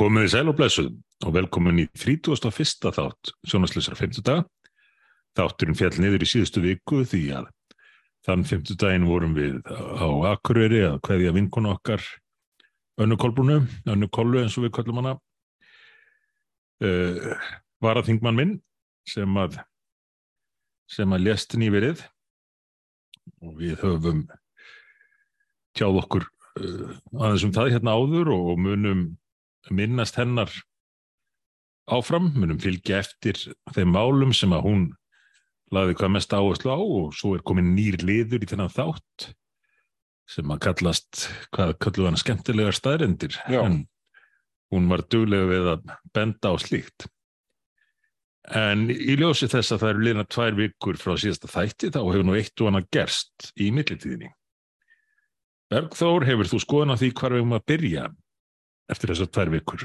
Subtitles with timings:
[0.00, 0.94] Komið í sæl og blessuð
[1.28, 2.86] og velkomin í 31.
[2.96, 4.46] þátt sjónasleisar 50 dag.
[5.36, 7.50] Þátturinn fjall niður í síðustu viku því að
[8.24, 12.00] þann 50 daginn vorum við á Akureyri að hverja vinkonu okkar
[12.96, 13.58] önnu kolbrunu,
[13.92, 15.14] önnu kollu eins og við kallum hana.
[16.80, 17.36] Uh,
[17.84, 18.58] var að þingmann minn
[19.04, 19.60] sem að
[20.88, 22.06] sem að lést nýverið
[23.44, 24.24] og við höfum
[25.76, 29.10] tjáð okkur uh, aðeins um það hérna áður og munum
[29.68, 30.52] minnast hennar
[31.90, 33.38] áfram, munum fylgja eftir
[33.74, 34.88] þeim málum sem að hún
[35.74, 39.30] laði hvað mest áherslu á og svo er komin nýr liður í þennan þátt
[40.30, 41.24] sem að kallast,
[41.54, 43.80] hvað kallu hann skemmtilegar staðrendir, en
[44.70, 47.08] hún var duglega við að benda á slíkt.
[48.54, 52.26] En í ljósi þess að það eru liðna tvær vikur frá síðasta þætti þá hefur
[52.26, 54.30] nú eitt og annað gerst í millitíðinni.
[55.70, 58.06] Bergþór, hefur þú skoðan á því hvar við erum að byrja
[58.92, 59.84] eftir þessar tvær vikur?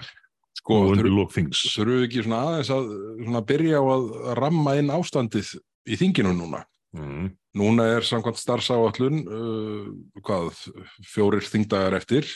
[0.55, 4.05] Sko, þurfum við ekki svona aðeins að svona byrja á að
[4.39, 5.51] ramma inn ástandið
[5.85, 6.63] í þinginu núna?
[6.95, 7.31] Mm.
[7.59, 9.87] Núna er samkvæmt starfsáallun uh,
[10.23, 10.61] hvað,
[11.07, 12.27] fjórir þingdagar eftir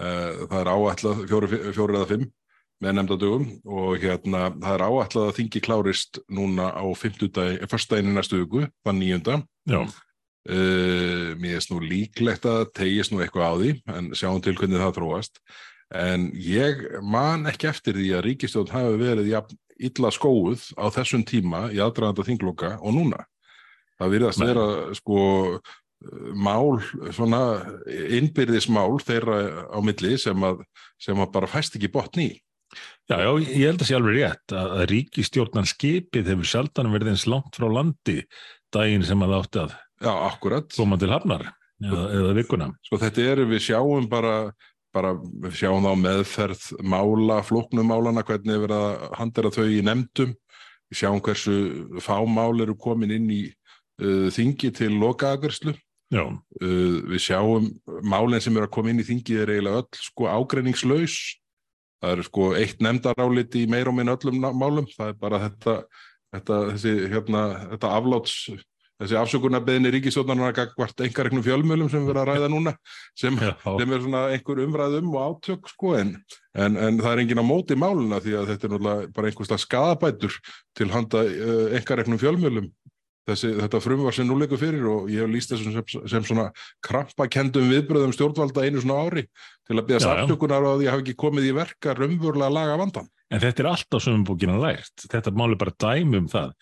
[0.00, 2.26] uh, það er áætlað fjórir, eða fimm
[2.78, 8.68] með nefndadögum og hérna það er áætlað að þingi klárist núna á fyrstdæginu næstu viku,
[8.86, 9.82] þann nýjunda Já,
[10.48, 14.80] Uh, mér er nú líklegt að tegist nú eitthvað á því en sjáum til hvernig
[14.80, 15.42] það þróast
[15.94, 19.58] en ég man ekki eftir því að ríkistjórn hafi verið jafn
[19.88, 23.22] illa skóuð á þessum tíma í aðdraðanda þingloka og núna.
[23.98, 25.20] Það virðast vera sko
[26.38, 26.78] mál,
[27.14, 27.40] svona
[27.88, 29.38] innbyrðismál þeirra
[29.74, 30.62] á milli sem að,
[31.02, 32.30] sem að bara fæst ekki botn í.
[33.08, 37.24] Já, já, ég held að sé alveg rétt að, ríkistjórnan skipið hefur sjaldan verið eins
[37.30, 38.18] langt frá landi
[38.74, 40.12] daginn sem að átti að Já,
[40.76, 41.48] koma til hafnar
[41.82, 42.68] eða, eða vikuna.
[42.86, 44.52] Sko þetta eru, við sjáum bara,
[44.94, 45.14] bara
[45.54, 50.34] sjáum þá meðferð mála, flóknumálana, hvernig er verið að handera þau í nefndum.
[50.88, 51.56] Við sjáum hversu
[52.00, 55.74] fámál eru komin inn í uh, þingi til lokaagverslu.
[56.14, 57.68] Uh, við sjáum
[58.00, 61.18] málinn sem eru að koma inn í þingi er eiginlega öll sko ágreiningslaus.
[61.98, 64.88] Það eru sko eitt nefndaráliti í meir og minn öllum málum.
[64.94, 65.76] Það er bara þetta,
[66.36, 68.36] þetta, þessi, hérna, þetta afláts
[68.98, 72.74] þessi afsökunarbeðinni ríkistjórnarnar gagvart einhverjum fjölmjölum sem við erum að ræða núna
[73.18, 76.16] sem, sem er svona einhver umræðum og átök sko en,
[76.58, 79.64] en, en það er engin á móti máluna því að þetta er náttúrulega bara einhverslega
[79.64, 80.38] skadabætur
[80.78, 82.70] til handa uh, einhverjum fjölmjölum
[83.28, 86.46] Þessi, þetta frumvar sem nú leikur fyrir og ég hef líst þessum sem, sem svona
[86.86, 89.26] krampakendum viðbröðum stjórnvalda einu svona ári
[89.68, 90.12] til að beða Já, já.
[90.22, 93.10] samtökunar á því að hafa ekki komið í verka raunvörlega að laga vandan.
[93.28, 95.04] en þetta er alltaf sem bókina lært.
[95.12, 96.54] Þetta mál er bara dæmi um það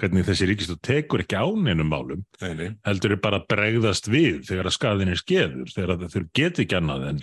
[0.00, 2.74] hvernig þessi ríkistjórn tekur ekki áneinum málum nei.
[2.86, 6.78] heldur er bara að bregðast við þegar að skaðin er skeður, þegar þau get ekki
[6.78, 7.20] annað en,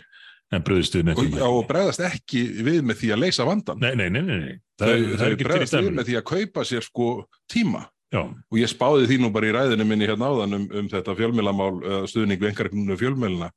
[0.54, 3.82] en með Og, og bregðast ekki við með því að leysa vandan.
[3.84, 4.62] Nei, nei, nei, nei, nei.
[4.82, 7.10] þau, þau bregðast við með því að kaupa sér sko
[7.52, 7.88] tíma.
[8.14, 11.16] Já, Og ég spáði því nú bara í ræðinu minni hérna áðan um, um þetta
[11.18, 13.48] fjölmjölamál, uh, stuðning við einhverjum fjölmjöluna,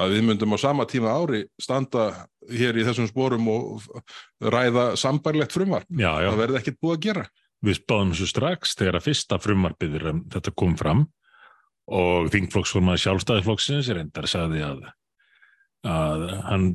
[0.00, 2.06] að við myndum á sama tíma ári standa
[2.48, 3.84] hér í þessum sporum og
[4.40, 5.90] ræða sambarlegt frumvarp.
[6.32, 7.26] Það verði ekkert búið að gera.
[7.64, 11.06] Við spáðum þessu strax þegar að fyrsta frumvarpið um þetta kom fram
[11.86, 14.80] og þingflokksformaði sjálfstæðisflokksins reyndar sagði að,
[15.86, 16.66] að hann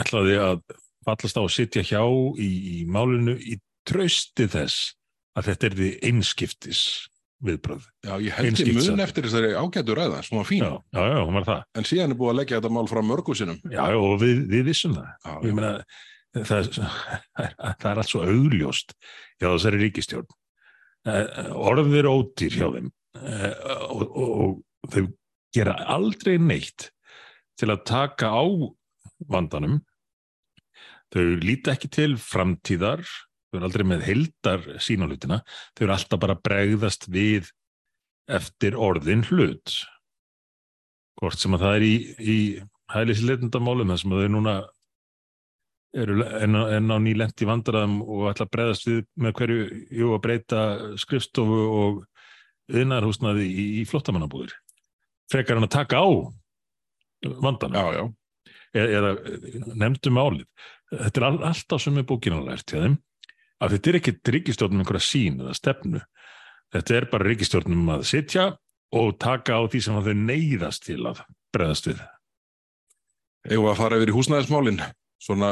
[0.00, 0.62] ætlaði að
[1.04, 2.02] fallast á að sitja hjá
[2.40, 2.48] í,
[2.80, 4.94] í málinu í trausti þess
[5.36, 6.80] að þetta er því einskiptis
[7.44, 7.84] viðbröð.
[8.06, 9.04] Já, ég held ég Einskiptis mun atriði.
[9.04, 10.62] eftir þessari ágætu ræða, svona fín.
[10.64, 11.62] Já, já, já, hún var það.
[11.76, 13.58] En síðan er búið að leggja þetta mál fram mörgu sinnum.
[13.68, 15.10] Já, já, og við, við vissum það.
[15.26, 15.72] Já, Ég meina,
[16.34, 16.70] það,
[17.34, 18.94] það er allt svo augljóst
[19.38, 20.30] hjá þessari ríkistjórn.
[21.04, 22.88] Eh, Orðið er ódýr hjá þeim
[23.20, 23.50] eh,
[23.92, 24.30] og, og,
[24.84, 25.04] og þau
[25.54, 26.88] gera aldrei neitt
[27.60, 28.44] til að taka á
[29.30, 29.82] vandanum.
[31.14, 35.42] Þau líta ekki til framtíðar, þau eru aldrei með heildar sín á hlutina,
[35.76, 37.52] þau eru alltaf bara bregðast við
[38.26, 39.76] eftir orðin hlut.
[41.20, 42.38] Hvort sem að það er í, í
[42.90, 44.73] hælisleitundamálum, þar sem að þau núna eru
[45.94, 50.10] enn á, enn á nýlent í vandræðum og ætla að bregðast við með hverju jú
[50.16, 50.62] að breyta
[51.00, 52.00] skrifstofu og
[52.74, 54.54] yðnarhúsnaði í, í flottamannabúðir.
[55.30, 56.08] Frekar hann að taka á
[57.44, 58.04] vandanum já, já.
[58.84, 59.12] eða,
[59.80, 60.48] nefndum álið.
[60.94, 62.98] Þetta er all, alltaf sem er bókina lært hjá þeim
[63.62, 66.02] að þetta er ekki ríkistjórnum einhverja sín eða stefnu.
[66.74, 68.48] Þetta er bara ríkistjórnum að sitja
[68.94, 71.22] og taka á því sem þau neyðast til að
[71.54, 72.02] bregðast við.
[73.44, 74.82] Eða að fara yfir í húsnæðismálin,
[75.20, 75.50] svona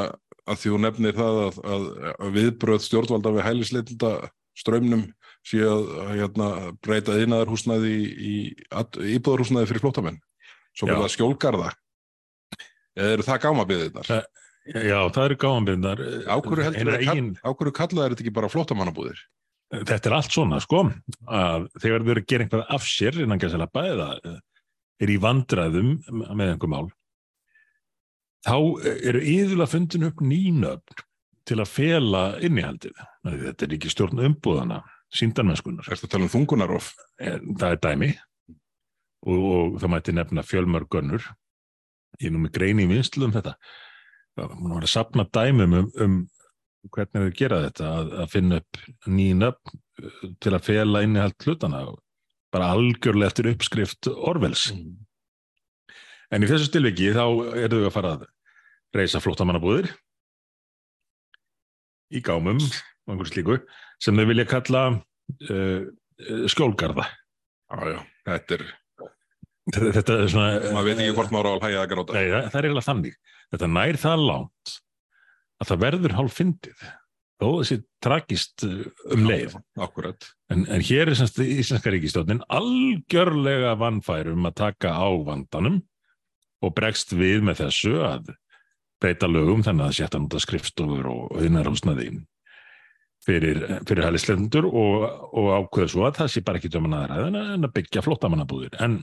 [0.49, 1.85] að því þú nefnir það að, að,
[2.17, 4.11] að viðbröð stjórnvalda við hælisleitunda
[4.59, 5.05] strömmnum
[5.43, 6.47] sé að, að hérna,
[6.83, 8.35] breyta yðnaðar húsnæði í, í
[9.17, 10.19] íbúðarhúsnæði fyrir flótamenn.
[10.73, 11.71] Svo verða skjólgarða.
[12.93, 14.09] Eða eru það gámabiðirnar?
[14.09, 14.29] Það-
[14.63, 15.35] Já, það eru
[16.63, 17.25] heldur að eigin...
[17.43, 19.17] ákvörðu kallaði þetta ekki bara flótamannabúðir?
[19.73, 20.83] Þetta er allt svona, sko,
[21.27, 24.07] að þegar þau eru að gera einhvað af sér innan gæsala bæða
[25.03, 25.89] er í vandraðum
[26.31, 26.85] með einhver mál,
[28.43, 28.55] þá
[28.93, 31.03] eru yðurlega fundin upp nýnöfn
[31.47, 32.99] til að fela innihaldið.
[33.27, 34.81] Þetta er ekki stjórn umbúðana,
[35.13, 35.87] síndanmennskunar.
[35.87, 36.91] Er þetta tala um þungunarof?
[37.19, 38.11] Það er dæmi
[39.27, 41.27] og, og það mæti nefna fjölmörgönnur.
[42.21, 43.55] Ég er nú með greini í vinslu um þetta.
[44.37, 46.17] Það var að sapna dæmum um, um
[46.93, 51.83] hvernig við gera þetta, að, að finna upp nýnöfn uh, til að fela innihald hlutana,
[52.53, 54.69] bara algjörlega eftir uppskrift Orvels.
[54.73, 54.95] Mm.
[56.33, 57.25] En í þessu stilviki þá
[57.61, 58.23] eru við að fara að
[58.97, 59.91] reysa flótamannabúðir
[62.13, 63.57] í gámum og einhverju slíku
[64.01, 65.83] sem þau vilja kalla uh,
[66.49, 67.05] skjólgarða.
[67.73, 67.99] Já, já,
[68.29, 68.65] þetta er...
[69.63, 70.73] Þetta, þetta er svona...
[70.75, 72.17] Maður veit ekki hvort maður á að hægja að gráta.
[72.17, 73.15] Nei, það, það er eiginlega þannig.
[73.53, 74.73] Þetta nær það langt
[75.63, 76.83] að það verður hálf fyndið
[77.43, 79.55] þó þessi tragist um leið.
[79.83, 80.27] Akkurat.
[80.53, 85.81] En, en hér er semst Íslandska ríkistjónin algjörlega vannfær um að taka á vandanum
[86.63, 88.33] og bregst við með þessu að
[89.03, 92.11] breyta lögum þannig að setja núta skrifstofur og hinnarhúsnaði
[93.23, 95.03] fyrir, fyrir hælislendur og,
[95.35, 98.77] og ákveða svo að það sé bara ekki döman aðræðin en að byggja flottamannabúðir.
[98.83, 99.01] En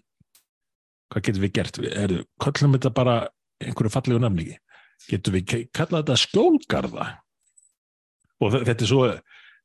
[1.13, 1.81] hvað getum við gert?
[1.91, 3.17] Er, kallum þetta bara
[3.65, 4.59] einhverju fallegu nafningi?
[5.09, 7.09] Getum við kallað þetta skjólgarða?
[8.41, 9.07] Og þetta er svo...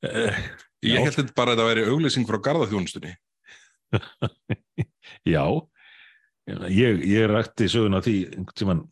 [0.05, 0.39] Uh,
[0.85, 3.15] Ég held þetta bara að þetta væri auglýsing frá gardaþjónustunni.
[5.33, 5.43] Já,
[6.45, 8.15] ég, ég rætti söguna því
[8.57, 8.83] tíman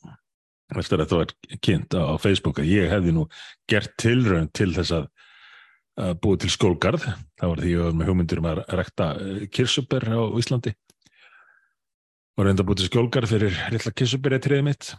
[0.80, 1.34] eftir að það var
[1.66, 3.26] kynnt á Facebook að ég hefði nú
[3.70, 5.10] gert tilraun til þess að,
[6.02, 7.06] að búið til skólgarð.
[7.40, 10.74] Það var því að ég var með hugmyndir um að rekta eh, kirsubber á Íslandi.
[12.34, 14.94] Og reynda búið til skólgarð fyrir lilla kirsubber eða treðið mitt.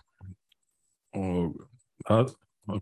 [1.18, 1.58] Og
[2.06, 2.34] það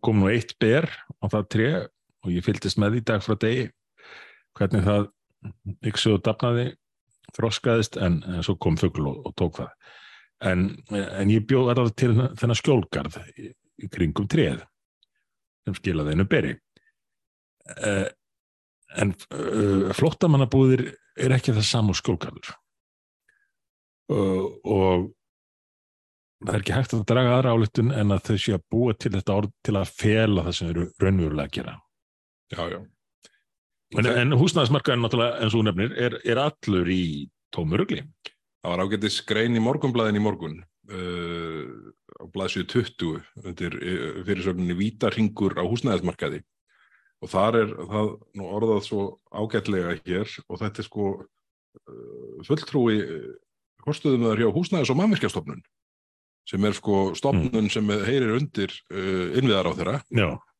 [0.04, 0.90] kom nú eitt ber
[1.20, 1.80] á það treð
[2.22, 3.64] og ég fylgist með því dag frá degi
[4.58, 5.08] hvernig það
[5.90, 6.68] yksu og dapnaði
[7.36, 9.72] þroskaðist en, en svo kom fuggl og, og tók það.
[10.42, 13.52] En, en ég bjóð alveg til þennan skjólgarð í,
[13.84, 14.64] í kringum treð
[15.62, 16.56] sem skilaði hennu beri.
[17.78, 18.08] Uh,
[18.98, 20.88] en uh, flottamannabúðir
[21.22, 22.56] er ekki það samu skjólgarður.
[24.10, 25.12] Uh, og
[26.42, 29.14] það er ekki hægt að draga aðra álutun en að þau sé að búa til
[29.14, 31.76] þetta orð til að fela það sem eru raunverulega að gera.
[32.52, 32.80] Já, já
[33.92, 37.02] En, en húsnæðismarkaðin náttúrulega eins og nefnir er, er allur í
[37.52, 38.00] tómurugli
[38.62, 41.62] Það var ágættis grein í morgunblæðin í morgun uh,
[42.22, 46.44] á blæðsju 20 undir uh, fyrirsögninni Vítaringur á húsnæðismarkaði.
[47.22, 53.00] Og þar er það nú orðað svo ágætlega hér og þetta er sko uh, fulltrúi
[53.82, 55.66] horstuðum þar hjá húsnæðis og mannverkjastofnun
[56.46, 59.98] sem er sko stofnun sem heyrir undir uh, innviðar á þeirra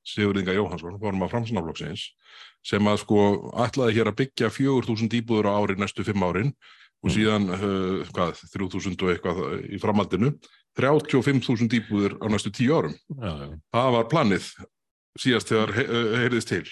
[0.06, 2.08] Sigurðinga Jóhansson, vorum að framsnaflokksins
[2.66, 3.26] sem að sko
[3.62, 6.52] ætlaði hér að byggja 4.000 íbúður á ári næstu fimm árin
[7.02, 7.14] og mm.
[7.14, 10.32] síðan uh, hvað, 3000 og eitthvað í framhaldinu
[10.78, 12.94] 35.000 íbúður á næstu tíu árum.
[13.19, 13.49] Já, já.
[13.75, 14.49] það var planið
[15.20, 15.87] síðast þegar he
[16.22, 16.64] heyrðist til.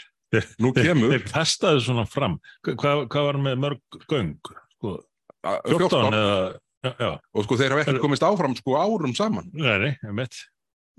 [0.62, 2.38] Nú kemur þeir testaðu svona fram.
[2.64, 4.36] Hvað, hvað var með mörg göng?
[4.78, 4.96] Sko,
[5.42, 9.50] 14, 14 eða já, og sko þeir hafa ekkert komist áfram sko árum saman.
[9.52, 10.38] Nei, nei, veit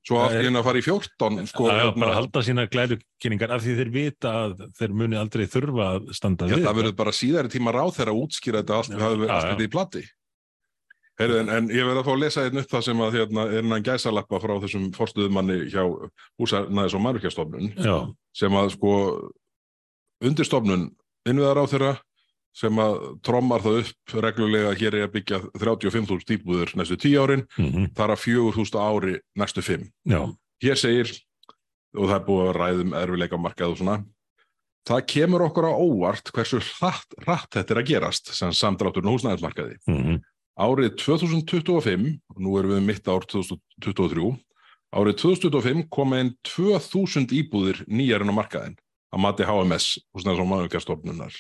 [0.02, 2.64] Svo allt í henni að fara í 14 sko, Já, já bara að halda sína
[2.74, 6.66] glæðukynningar af því þeir vita að þeir muni aldrei þurfa að standa já, við.
[6.66, 9.68] Það verður bara síðari tíma ráð þegar að útskýra þetta allt, það verður allt þetta
[9.68, 10.04] í plati.
[11.22, 13.46] Heyrðu, en, en ég verður að fá að lesa einn upp það sem að hérna,
[13.52, 15.84] er hann gæsalappa frá þessum forstuðumanni hjá
[16.42, 17.74] húsarnæðis og margirkjastofnun
[18.42, 18.94] sem að sko
[20.26, 20.88] undirstofnun
[21.30, 21.92] innviðar á þeirra
[22.56, 27.46] sem að trommar það upp reglulega hér er að byggja 35.000 íbúður næstu 10 árin,
[27.58, 27.92] mm -hmm.
[27.96, 29.86] þar að 4.000 ári næstu 5.
[30.04, 30.22] Já.
[30.62, 31.14] Hér segir,
[31.96, 33.96] og það er búið að ræðum erfileika markað og svona,
[34.88, 39.78] það kemur okkur á óvart hversu hratt, hratt þetta er að gerast sem samdrátturinn húsnæðismarkaði.
[39.88, 40.22] Mm -hmm.
[40.60, 44.36] Árið 2025, nú erum við mitt ár 2023,
[44.92, 48.76] árið 2025 kom einn 2.000 íbúðir nýjarinn á markaðin
[49.12, 51.34] að mati HMS, húsnæðis- og mannvíkjastofnunar.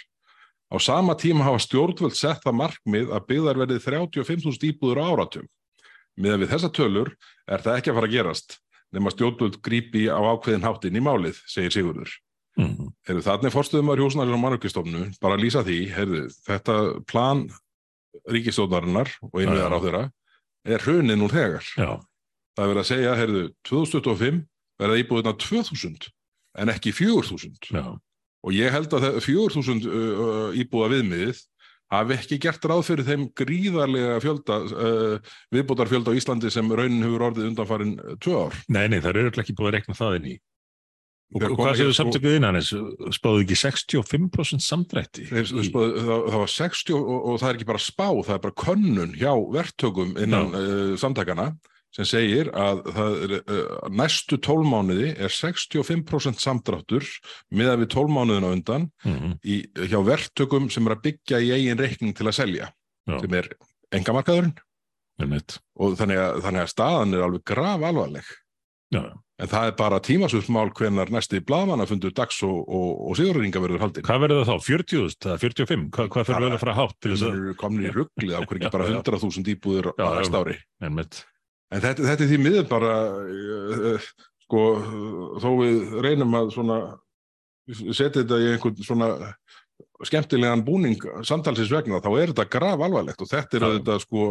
[0.71, 5.47] Á sama tíma hafa stjórnvöld sett það markmið að byggðar verið 35.000 íbúður á áratug.
[6.15, 7.09] Miða við þessa tölur
[7.47, 8.55] er það ekki að fara að gerast
[8.95, 12.13] nema stjórnvöld grípi á ákveðin hátinn í málið, segir Sigurður.
[12.59, 12.91] Mm.
[13.07, 17.45] Heyrðu, þannig fórstuðum að hjósnarinn og mannökkistofnu bara að lýsa því, heyrðu, þetta plan
[18.31, 20.01] ríkistofnarinnar og einviðar á þeirra
[20.67, 21.67] er hrunin úr þegar.
[21.79, 21.91] Já.
[22.55, 24.41] Það er verið að segja, heyrðu, 2025
[24.83, 26.09] verða íbúðina 2000
[26.59, 27.71] en ekki 4000.
[27.71, 27.85] Já
[28.41, 31.41] og ég held að 4.000 uh, íbúa viðmiðið
[31.91, 37.03] hafi ekki gert ráð fyrir þeim gríðarlega fjölda, uh, viðbótar fjölda á Íslandi sem raunin
[37.03, 38.63] hefur orðið undanfarin tvö ár.
[38.71, 40.37] Nei, nei, það eru ekki búið að rekna það inn í.
[41.31, 42.79] Og, og hvað séu samtökuð innan þess?
[43.15, 45.27] Spáðu ekki 65% samdrætti?
[45.29, 48.33] Þeir, þeir spáðu, það, það var 60 og, og það er ekki bara spá, það
[48.35, 51.47] er bara könnun hjá verktökum innan uh, samtakana
[51.95, 57.07] sem segir að það er, uh, næstu tólmánuði er 65% samdráttur
[57.51, 62.13] miðað við tólmánuðina undan Mm í, hjá verktökum sem er að byggja í eigin reikning
[62.17, 62.69] til að selja
[63.09, 63.17] Já.
[63.19, 63.49] sem er
[63.91, 64.53] engamarkaðurinn
[65.19, 65.57] -hmm.
[65.79, 68.31] og þannig að, þannig að staðan er alveg graf alvarleg
[68.91, 69.03] Já,
[69.39, 73.85] en það er bara tímasvöldmál hvenar næsti blaðmanna fundur dags og, og, og sigurringa verður
[73.85, 74.65] haldin hvað verður það þá?
[74.67, 75.19] 40.000?
[75.23, 75.85] Það er 45?
[75.95, 77.37] Hvað, hvað Bara- vel að fara hátt til þess þeir að...
[77.39, 79.01] eru komin í rugglið á hverju ekki bara Já, já.
[79.01, 81.23] 100.000 íbúðir á næsta ári Einmitt.
[81.71, 84.11] En þetta, þetta er því miður bara uh, uh,
[84.45, 84.63] sko
[85.41, 86.79] þó við reynum að svona
[87.71, 89.11] setja þetta í einhvern svona
[90.05, 93.67] skemmtilegan búning samtalsins vegna þá er þetta graf alvarlegt og þetta er Já.
[93.69, 94.25] auðvitað sko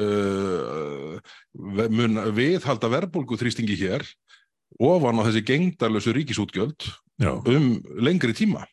[0.00, 1.14] uh,
[2.36, 4.04] viðhalda verðbólgu þrýstingi hér
[4.80, 6.88] ofan á þessi gengdarlösu ríkisútgjöld
[7.20, 8.64] Já, um lengri tíma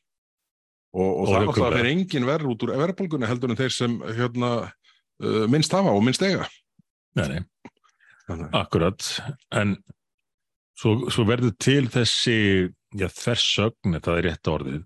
[0.96, 4.52] og, og, það er engin verð út úr verðbólgunni heldur en þeir sem hérna,
[5.24, 6.48] uh, minnst hafa og minnst eiga
[7.18, 7.42] nei, nei.
[8.28, 8.52] Þannig.
[8.60, 9.08] Akkurat,
[9.56, 9.78] en
[10.76, 12.38] svo, svo verður til þessi
[12.98, 14.86] þversögn, það er rétt orðið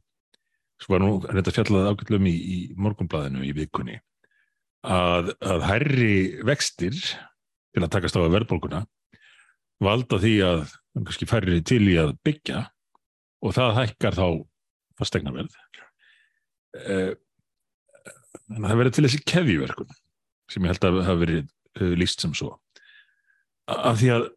[0.81, 3.99] svo var nú þetta fjallað ágætlum í, í morgunblæðinu í vikunni
[4.81, 6.15] að, að hærri
[6.47, 8.83] vextir til að takast á að verðbólguna
[9.81, 10.63] valda því að
[10.97, 12.63] kannski færri til í að byggja
[13.41, 14.25] og það hækkar þá
[15.01, 15.55] fastegnaverð
[16.81, 17.13] eh,
[18.51, 19.95] en það verður til þessi keðjuverkun
[20.51, 22.55] sem ég held að hafa verið uh, líst sem svo
[23.71, 24.27] af því að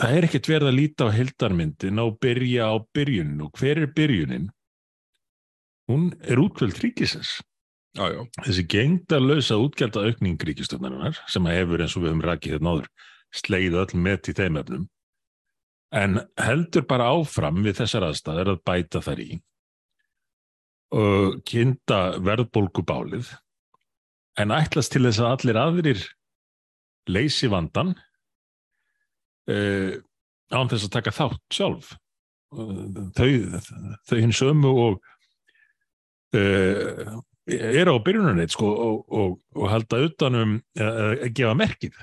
[0.00, 3.92] það er ekkert verið að líta á heldarmyndin og byrja á byrjunin og hver er
[3.96, 4.48] byrjunin?
[5.86, 7.38] Hún er útvöld ríkisins.
[7.96, 12.56] Já, já, Þessi gengdarlösa útgjalda aukning ríkistöfnarinnar sem að hefur eins og við höfum rakið
[12.56, 12.90] hérna áður
[13.36, 14.84] sleið öll með í þeim efnum
[15.96, 19.30] en heldur bara áfram við þessar aðstæður að bæta þær í
[20.96, 23.32] og kynnta verðbólgubálið
[24.40, 26.04] en ætlast til þess að allir aðrir
[27.10, 27.94] leysi vandan
[29.52, 29.92] uh,
[30.54, 31.94] án þess að taka þátt sjálf
[33.16, 33.30] þau,
[34.06, 34.98] þau hins ömu og
[36.36, 41.98] uh, eru á byrjunarneitt sko, og, og, og halda utanum að uh, gefa merkið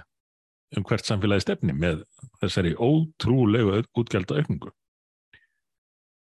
[0.77, 2.01] um hvert samfélagi stefni með
[2.41, 4.71] þessari ótrúlegu útgjálda aukningu.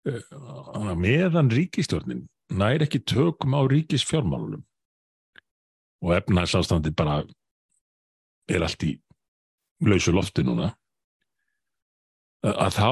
[0.02, 4.64] Uh, meðan ríkistjórnin nær ekki tökum á ríkisfjármálunum
[6.02, 7.22] og efnarsástandi bara
[8.50, 8.96] er allt í
[9.86, 10.72] lausu lofti núna
[12.42, 12.90] að þá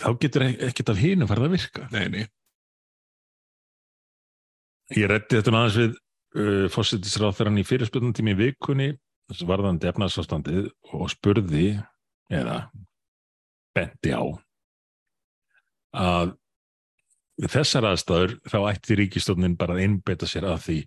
[0.00, 1.88] þá getur ekkert af hinu farið að virka.
[1.92, 2.26] nei, nei,
[4.96, 5.96] Ég reddi þetta aðeins við
[6.40, 8.88] uh, fórsetisráþarann í fyrirspilnum í vikunni
[9.44, 11.74] varðandi efnarsástandið og spurði
[12.32, 12.70] eða
[13.76, 14.24] benti á
[15.98, 16.32] að
[17.38, 20.78] við þessar aðstæður þá ætti ríkistofnin bara að einbeita sér að því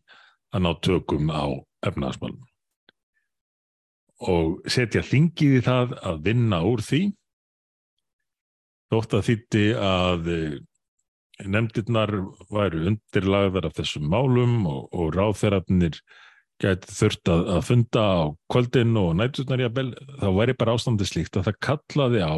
[0.52, 1.46] að ná tökum á
[1.86, 2.42] efnarsmálum
[4.22, 7.02] og setja þingið í það að vinna úr því.
[8.92, 10.58] Þótt að þýtti að eh,
[11.48, 12.12] nefndirnar
[12.52, 16.02] væru undirlagðar af þessum málum og, og ráðherrarnir
[16.62, 18.20] gæti þurft að, að funda á
[18.52, 19.88] kvöldin og nætturnar jafnvel,
[20.22, 22.38] þá væri bara ástandi slíkt að það kallaði á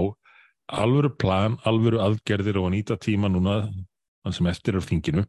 [0.79, 3.57] alvöru plan, alvöru aðgerðir og að nýta tíma núna
[4.23, 5.25] þann sem eftir er þinginu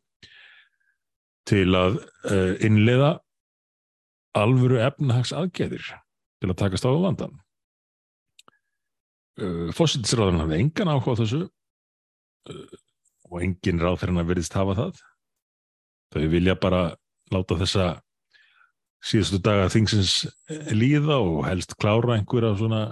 [1.48, 1.98] til að
[2.30, 3.16] uh, innleiða
[4.38, 5.90] alvöru efnahags aðgerðir
[6.44, 7.34] til að takast á vandan.
[9.40, 12.74] Uh, Fósittisráðurinn hafði engan áhuga á þessu uh,
[13.32, 15.00] og engin ráðferðina verðist hafa það.
[16.14, 16.82] Þau vilja bara
[17.34, 17.86] láta þessa
[19.04, 20.20] síðustu daga þingsins
[20.72, 22.84] líða og helst klára einhverja svona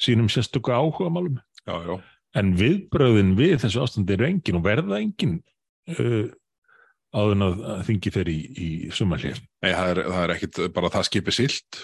[0.00, 1.38] sínum sérstöku áhuga málum.
[1.68, 2.02] já, já
[2.36, 5.38] En viðbröðin við þessu ástandi eru engin og verða engin
[5.94, 6.26] uh,
[7.16, 9.38] áður en að þingi þeir í, í sumarlið.
[9.64, 11.78] Nei, það er, það er ekkit bara það skipi silt.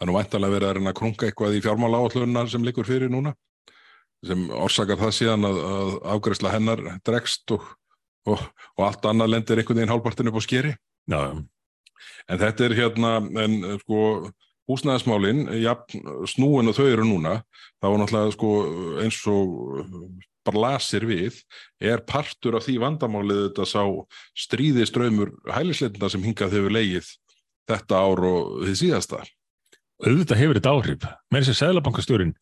[0.00, 2.88] Það er nú væntalega verið að reyna að krunga eitthvað í fjármála áallunar sem liggur
[2.88, 3.34] fyrir núna
[4.24, 7.68] sem orsakar það síðan að, að afgræsla hennar dregst og,
[8.28, 8.42] og,
[8.76, 10.72] og allt annað lendir einhvern veginn hálpartin upp á skeri.
[11.08, 11.20] Já,
[12.30, 14.00] En þetta er hérna, en sko
[14.70, 15.74] húsnæðismálin, ja,
[16.30, 17.40] snúin og þau eru núna,
[17.82, 18.50] þá er náttúrulega sko
[19.02, 21.40] eins og bara lasir við,
[21.82, 23.82] er partur af því vandamálið þetta sá
[24.38, 27.10] stríði ströymur hælisleitunda sem hingað hefur leigið
[27.70, 29.24] þetta ár og því síðasta.
[30.06, 31.06] Auðvitað hefur þetta áhrif.
[31.34, 32.34] Mér sem Sæðlabankastjórin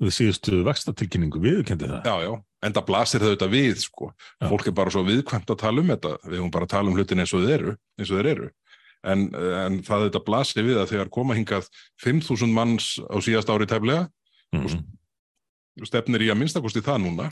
[0.00, 2.06] við síðustu vakstatilkynningu viðkendi það.
[2.08, 2.32] Já, já,
[2.64, 4.12] en það blasir þau þetta við sko.
[4.48, 6.96] Fólk er bara svo viðkvæmt að tala um þetta við höfum bara að tala um
[6.96, 8.48] hlutin eins og þeir eru eins og þeir eru
[9.06, 11.68] en, en það þetta blasir við að þegar koma hingað
[12.04, 14.06] 5.000 manns á síðast ári tæflega
[14.56, 14.82] mm.
[15.88, 17.30] stefnir í að minnstakosti það núna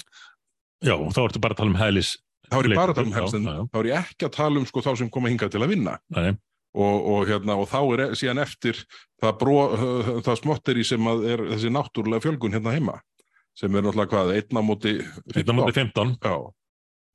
[0.84, 2.14] Já, og þá ertu bara að tala um hælis
[2.48, 3.62] þá er ég bara að tala um já.
[3.72, 5.96] þá er ég ekki að tala um sko þá sem koma hingað til að vinna
[6.14, 6.30] Nei,
[6.76, 8.80] og, og, hérna, og þá er e- síðan eftir
[9.20, 9.56] það, bró,
[10.26, 12.98] það smottir í sem er þessi náttúrulega fjölgun hérna heima
[13.58, 14.96] sem er náttúrulega hvað, einn á móti
[15.34, 16.37] einn á móti 15 Já,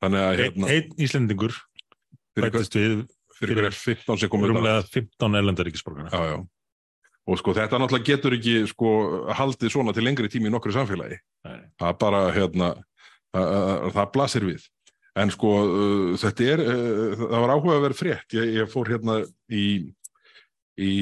[0.03, 2.98] þannig að hérna, einn Íslendingur fyrir, hver, bætist við
[3.38, 6.41] fyrir hver 15 sem komur rúmlega 15 erlendaríkisborgara Já, já.
[7.24, 8.89] Og sko þetta náttúrulega getur ekki sko
[9.31, 11.22] haldið svona til lengri tími í nokkru samfélagi.
[11.48, 11.60] Nei.
[11.79, 12.72] Það bara hérna,
[13.31, 14.65] það, það blasir við.
[15.20, 18.34] En sko uh, þetta er, uh, það var áhuga að vera frétt.
[18.34, 19.20] Ég, ég fór hérna
[19.53, 19.65] í,
[20.82, 20.93] í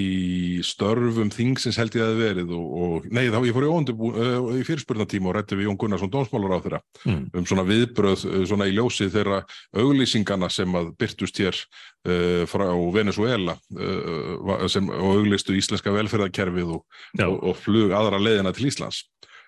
[0.68, 4.50] störfum þingsins held ég að það verið og, og nei þá ég fór í, uh,
[4.60, 7.22] í fyrirspurnatíma og rætti við Jón Gunnarsson dómsmálar á þeirra mm.
[7.40, 9.40] um svona viðbröð uh, svona í ljósi þeirra
[9.80, 16.84] auglýsingana sem að byrtust hér uh, frá Venezuela uh, sem, og auglýstu íslenska velferðarkerfið og,
[17.24, 19.06] og, og flug aðra leiðina til Íslands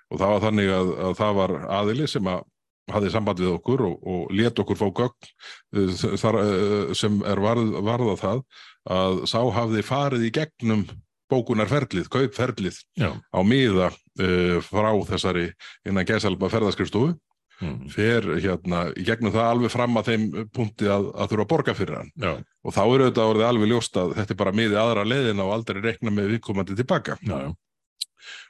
[0.08, 2.48] og það var þannig að, að það var aðili sem að
[2.92, 5.30] hafði samband við okkur og, og let okkur fá gögn
[5.78, 8.46] uh, þar, uh, sem er varð, varða það
[8.94, 10.88] að sá hafði farið í gegnum
[11.32, 15.52] bókunarferlið, kaupferlið Já, á miða uh, frá þessari
[15.88, 17.16] innan gæsalba ferðaskrifstofu.
[17.62, 17.84] Mm.
[17.94, 20.24] fer hérna í gegnum það alveg fram að þeim
[20.56, 22.10] punkti að, að þurfa að borga fyrir hann.
[22.20, 25.46] Já, og þá er auðvitað orðið alveg ljóst að þetta er bara miði aðra leiðina
[25.46, 27.38] og aldrei rekna með viðkomandi tilbaka já.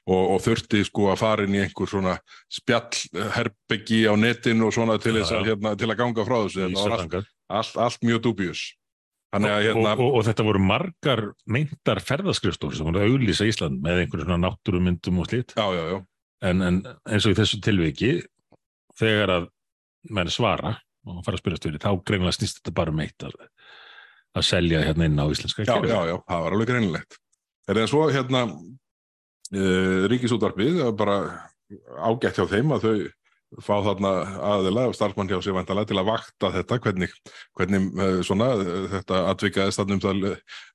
[0.08, 2.16] Og, og þurfti sko að fara inn í einhver svona
[2.52, 7.20] spjallherbyggi á netinu og svona til, að, hérna, til að ganga frá þessu var allt,
[7.60, 8.64] allt, allt mjög dubjus
[9.34, 14.04] hérna og, og, og þetta voru margar meintar ferðaskrifstofur sem voru að auglýsa Ísland með
[14.04, 16.00] einhverjum svona náttúrumyndum og slít já, já, já,
[16.50, 18.16] en, en eins og í þessu tilviki
[19.00, 19.50] þegar að
[20.14, 20.78] menn svara
[21.08, 23.36] og fara að spyrja störi, þá greinlega snýst þetta bara um eitt að,
[24.38, 27.20] að selja hérna inn á íslenska já, já, já, það var alveg greinilegt.
[27.68, 28.44] Er það svo hérna
[30.10, 31.18] ríkisútvarpið það er bara
[32.10, 32.96] ágætt hjá þeim að þau
[33.62, 34.12] fá þarna
[34.54, 37.12] aðila og starfmann hjá sig vantalega til að vakta þetta hvernig,
[37.58, 40.24] hvernig uh, svona uh, þetta atvikaðist þarna um það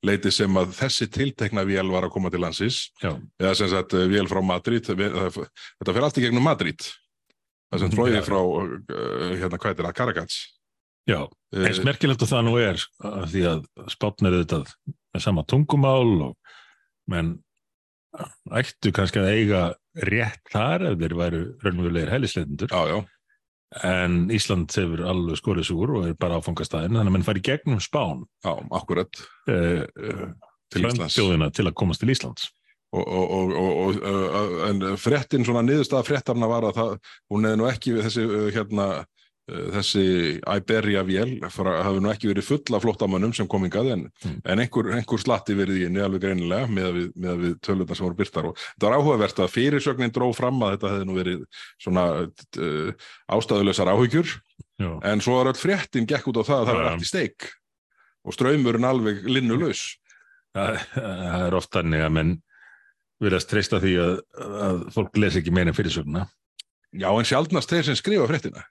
[0.06, 2.84] leiti sem að þessi tiltekna vél var að koma til landsins.
[3.02, 6.86] Eða sem sagt vél frá Madrid þetta fer allt í gegnum Madrid.
[7.68, 8.22] Það sem já.
[8.24, 8.38] frá
[9.42, 10.38] hérna hvað er það, Caracas.
[11.08, 11.22] Já,
[11.56, 13.60] eins merkilegt og það nú er að því að
[13.92, 14.62] spátn er þetta
[15.16, 16.56] með sama tungumál og
[17.08, 17.38] menn
[18.58, 19.62] ættu kannski að eiga
[20.08, 22.12] rétt þar ef þeir væru raunverulegir
[22.88, 22.98] já,
[23.84, 27.44] en Ísland hefur alveg skorið sig úr og er bara áfangastæðin þannig að menn fari
[27.44, 29.24] gegnum spán já, akkurat.
[29.50, 30.30] uh, uh,
[30.72, 30.88] til
[31.56, 32.48] til að komast til Íslands.
[32.96, 36.94] Og, og, og, og, uh, en fréttin svona niðurstaða fréttarna var að það,
[37.28, 38.86] hún hefði nú ekki við þessi uh, hérna
[39.48, 40.02] þessi
[40.42, 44.40] Iberia vél hafi nú ekki verið full af flóttamönnum sem kom hingað en, Mm.
[44.44, 48.06] en einhver, einhver slatti verið í henni alveg greinilega með við, með við tölurnar sem
[48.06, 51.44] voru byrtar og þetta var áhugavert að fyrirsögnin dró fram að þetta hefði nú verið
[51.78, 52.90] svona uh,
[53.38, 54.34] ástæðulegsar áhyggjur.
[54.78, 57.08] Já, en svo var öll fréttin gekk út á það að það var allt í
[57.08, 57.48] steik
[58.28, 59.86] og ströymurinn alveg linnulaus.
[60.54, 62.34] Það, það er oft þannig að menn
[63.22, 64.12] virðast treysta því að,
[64.68, 66.26] að fólk les ekki meina fyrirsögna
[66.96, 68.62] Já, en sjaldnast þeir sem skrifa fréttina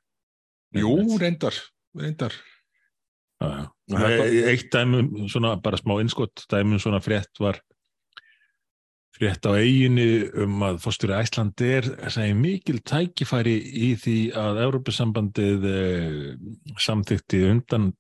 [0.76, 1.56] Jú, reyndar,
[1.96, 2.36] reyndar
[3.38, 3.70] Já,
[4.50, 7.60] Eitt dæmum, svona bara smá innskott, dæmum svona frétt var
[9.18, 10.08] frétt á eiginu
[10.44, 16.36] um að fórstjóri Æslandi er mikil tækifæri í því að Európusambandið eh,
[16.82, 17.92] samþykti undan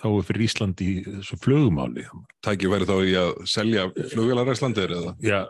[0.00, 2.06] þá fyrir Íslandi í þessu flögumáli.
[2.44, 5.14] tæki væri þá í að selja flugvélar Íslandir eða?
[5.24, 5.40] Já,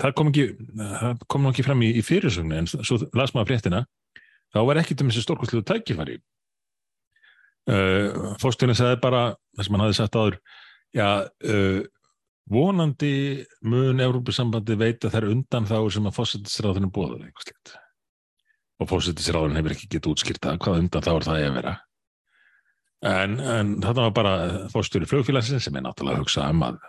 [0.00, 3.82] það kom ekki, það kom ekki fram í, í fyrirsögnu en svo las maður fréttina,
[4.54, 6.18] þá var ekkit um þessi stórkostlu tækifæri.
[7.70, 9.22] Uh, Fórstjórin sagði bara,
[9.56, 10.38] það sem hann hafði sagt áður,
[10.96, 11.82] já, uh,
[12.50, 13.12] vonandi
[13.68, 17.74] mun Európusambandi veita þær undan þá sem að fósittisráðinu bóðaði eitthvað slikt.
[18.80, 21.74] Og fósittisráðinu hefur ekki getið útskýrt það, hvað undan þá er það að vera.
[23.00, 24.32] En, en þetta var bara
[24.72, 26.80] fórstjóri flugfélagsins sem er náttúrulega að hugsa um að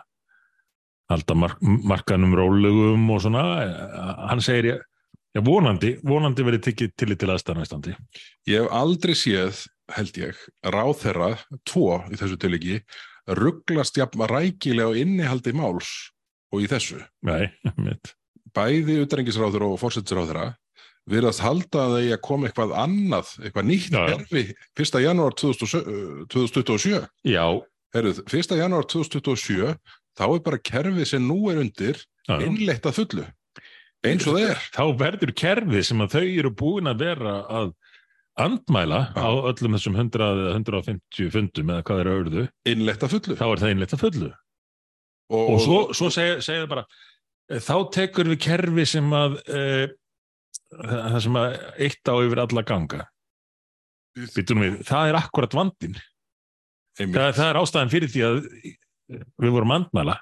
[1.12, 4.84] halda mark, markanum rólegum og svona, Eh, hann segir ég,
[5.36, 7.96] já, vonandi, vonandi verið tekið til til aðstæðan á Íslandi.
[8.50, 9.66] Ég hef aldrei séð,
[9.96, 11.36] held ég, ráðherra,
[11.68, 12.82] tvo í þessu tiliki,
[13.28, 16.12] rugglast jafn rækilega á innihaldi máls
[16.52, 17.02] og í þessu.
[17.28, 17.52] Nei,
[17.86, 18.16] mitt.
[18.52, 20.52] Bæði utrengisráður og fórsettisráðherra
[21.10, 24.44] virðast halda að að koma eitthvað annað, eitthvað nýtt herfi
[24.78, 25.00] 1.
[25.02, 27.00] janúar 2027.
[27.26, 27.46] Já,
[27.92, 28.56] Herruð, 1.
[28.56, 29.74] janúar 2027,
[30.16, 32.00] þá er bara kerfið sem nú er undir
[32.40, 33.26] innleitt að fullu.
[34.08, 34.58] Eins og er.
[34.74, 37.72] Þá verður kerfið sem að þau eru búin að vera að
[38.42, 39.22] andmæla Já.
[39.22, 43.46] á öllum þessum 100 eða 150 fundum eða hvað er auðvöðu, innleitt að fullu þá
[43.48, 44.30] er það innleitt að fullu.
[45.32, 46.86] og, Og svo, svo segja, segja bara,
[47.52, 49.62] eh, þá tekur við kerfi sem að, e,
[50.80, 53.06] það sem að eitt á yfir alla ganga.
[54.16, 55.54] Við, það er akkurat
[57.00, 58.40] einmitt, Það, það er ástæðan fyrir því að
[59.40, 60.18] við vorum andmæla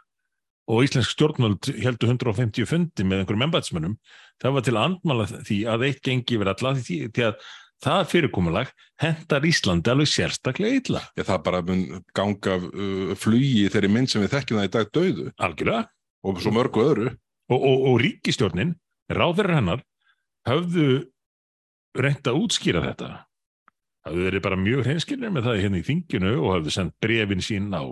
[0.70, 3.96] og íslensk stjórnvöld heldur 150 fundi með einhverjum embætsmönnum.
[4.42, 7.48] Það var til að andmæla því að eitt gengi yfir alla því, því að
[7.80, 11.02] það fyrirkomulag hendar Íslandi alveg sérstaklega illa.
[11.18, 14.94] ég, það bara mun ganga uh, flugi þeirri mynd sem við þekkjum það í dag
[14.98, 15.88] döðu Algjörlega.
[16.28, 17.14] og svo mörgu öðru
[17.50, 18.76] Og, og, og ríkistjórnin,
[19.10, 19.82] ráðverður hennar,
[20.48, 20.90] höfðu
[21.98, 23.10] reynt að útskýra þetta.
[24.06, 27.74] Hafðu verið bara mjög hreinskilnir með það hérna í þinginu og hafðu sendt brefin sín
[27.74, 27.84] á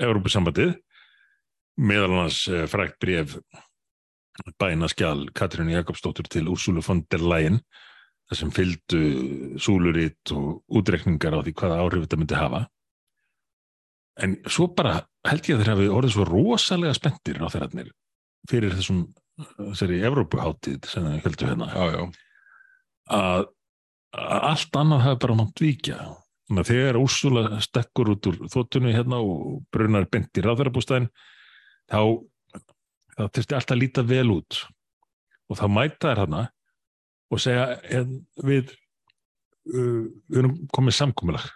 [0.00, 0.76] Európusambandið,
[1.80, 3.36] meðal annars eh, frækt bref
[4.60, 7.60] bænaskjál Katrínu Jakobsdóttur til Úrsúlu von der Leyen,
[8.30, 9.00] þar sem fylgdu
[9.60, 12.62] súluritt og útrekningar á því hvaða áhrif þetta myndi hafa.
[14.20, 17.92] En svo bara held ég að þeir hafi orðið svo rosalega spenntir á þeirarnir
[18.48, 19.04] fyrir þessum
[19.40, 21.68] þessari Evrópuháttið sem það heldur hérna.
[21.72, 22.02] Já, já,
[23.16, 23.46] að,
[24.50, 25.64] allt annað hafi bara mátt
[26.50, 31.08] að þegar Úrsula stekkur út úr þóttunni hérna og brunar beint í ráðverðarbústæðin
[31.90, 32.00] þá
[33.20, 34.62] þá þurfti allt að líta vel út.
[35.50, 36.44] Og þá mæta þær hana
[37.30, 37.66] og segja
[37.98, 38.72] en, við
[39.74, 41.46] uh, við erum komið samkomulag.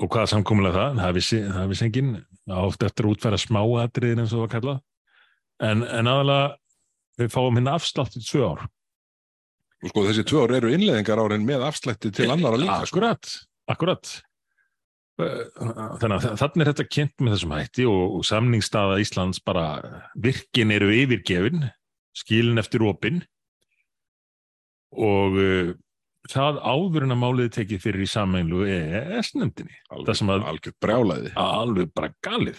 [0.00, 1.00] Og hvaða samkomulag það?
[1.02, 2.12] Það vissi, það vissi enginn.
[2.60, 4.78] Oft eftir að útfæra smáatriðin eins og það var kallað.
[5.60, 6.46] En, en aðalega
[7.20, 8.64] við fáum hérna afslátt í tvö ár.
[9.80, 12.96] Og sko þessi tvö ár eru innleðingar árin með afslætti til annara líka sko.
[12.96, 13.34] Akkurat,
[13.72, 14.14] akkurat
[16.00, 19.64] þannig að þannig er þetta kynnt með þessum hætti og, og samningsstaða Íslands bara
[20.14, 21.68] virkin eru yfirgefin
[22.20, 23.20] skilin eftir opin
[24.90, 25.72] og uh,
[26.30, 32.10] það áður en að málið tekið fyrir í sameinlu EES-nefndinni að- algjörð brjálaði alveg bara
[32.26, 32.58] galið.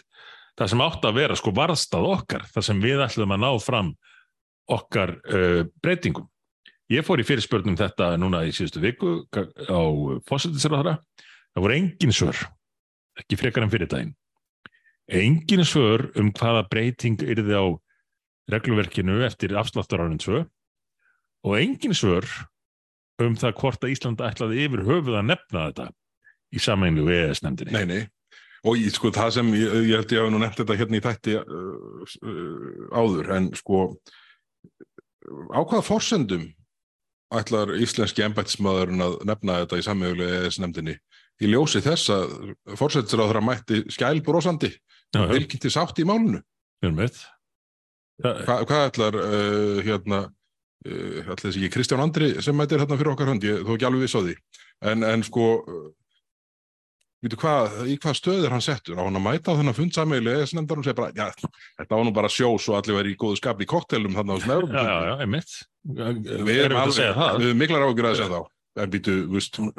[0.57, 3.91] Það sem átt að vera sko varðstað okkar það sem við ætlum að ná fram
[4.71, 6.27] okkar uh, breytingum.
[6.91, 9.79] Ég fór í fyrirspörnum þetta núna í síðustu viku á
[10.27, 10.97] fósættisráðara
[11.55, 12.41] það voru engin svör
[13.19, 14.15] ekki frekar en fyrir daginn
[15.11, 17.65] engin svör um hvaða breyting yrði á
[18.51, 20.43] regluverkinu eftir afsláttarárun 2
[21.47, 22.27] og engin svör
[23.21, 25.87] um það hvort að Ísland ætlaði yfir höfuð að nefna þetta
[26.51, 28.01] í sameinlu EES-nefndinni nei, nei.
[28.67, 31.05] og ég, sko það sem ég, ég held ég hafi nú nefnt þetta hérna í
[31.05, 33.83] þætti uh, uh, áður en sko
[35.53, 36.49] á hvaða forsendum
[37.31, 40.97] ætlar íslenski embættismæðurinn að nefna þetta í sammeðulega ES nefndinni
[41.41, 42.33] í ljósi þess að
[42.71, 44.71] á þeirra mætti skælbrósandi
[45.11, 46.41] vilkynnti sátt í málunu
[48.21, 53.15] Hva, hvað ætlar uh, hérna uh, ætlar þessi ekki Kristján Andri sem mætir hérna fyrir
[53.15, 54.35] okkar hönd, ég þó ekki alveg viss á því.
[54.91, 55.89] En, en sko uh,
[57.33, 59.01] hvað, í hvað stöð er hann settur?
[59.01, 61.49] Á hann að mæta á þennan fund sammeili eða snendar hún segir bara, já,
[61.81, 64.41] þetta var nú bara sjó svo allir verið í góðu skapli í koktelum þannig á
[66.85, 67.37] að segja það?
[67.41, 68.41] Við erum miklar ágjur að segja þá.
[68.79, 69.13] En býtu,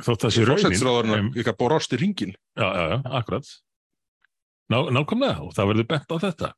[0.05, 2.35] þótt það sé raunin ykkar borast í ringin.
[2.59, 3.47] Já, já, já, akkurat.
[4.73, 6.51] Ná, Nákvæmlega, og það verður bent á þetta.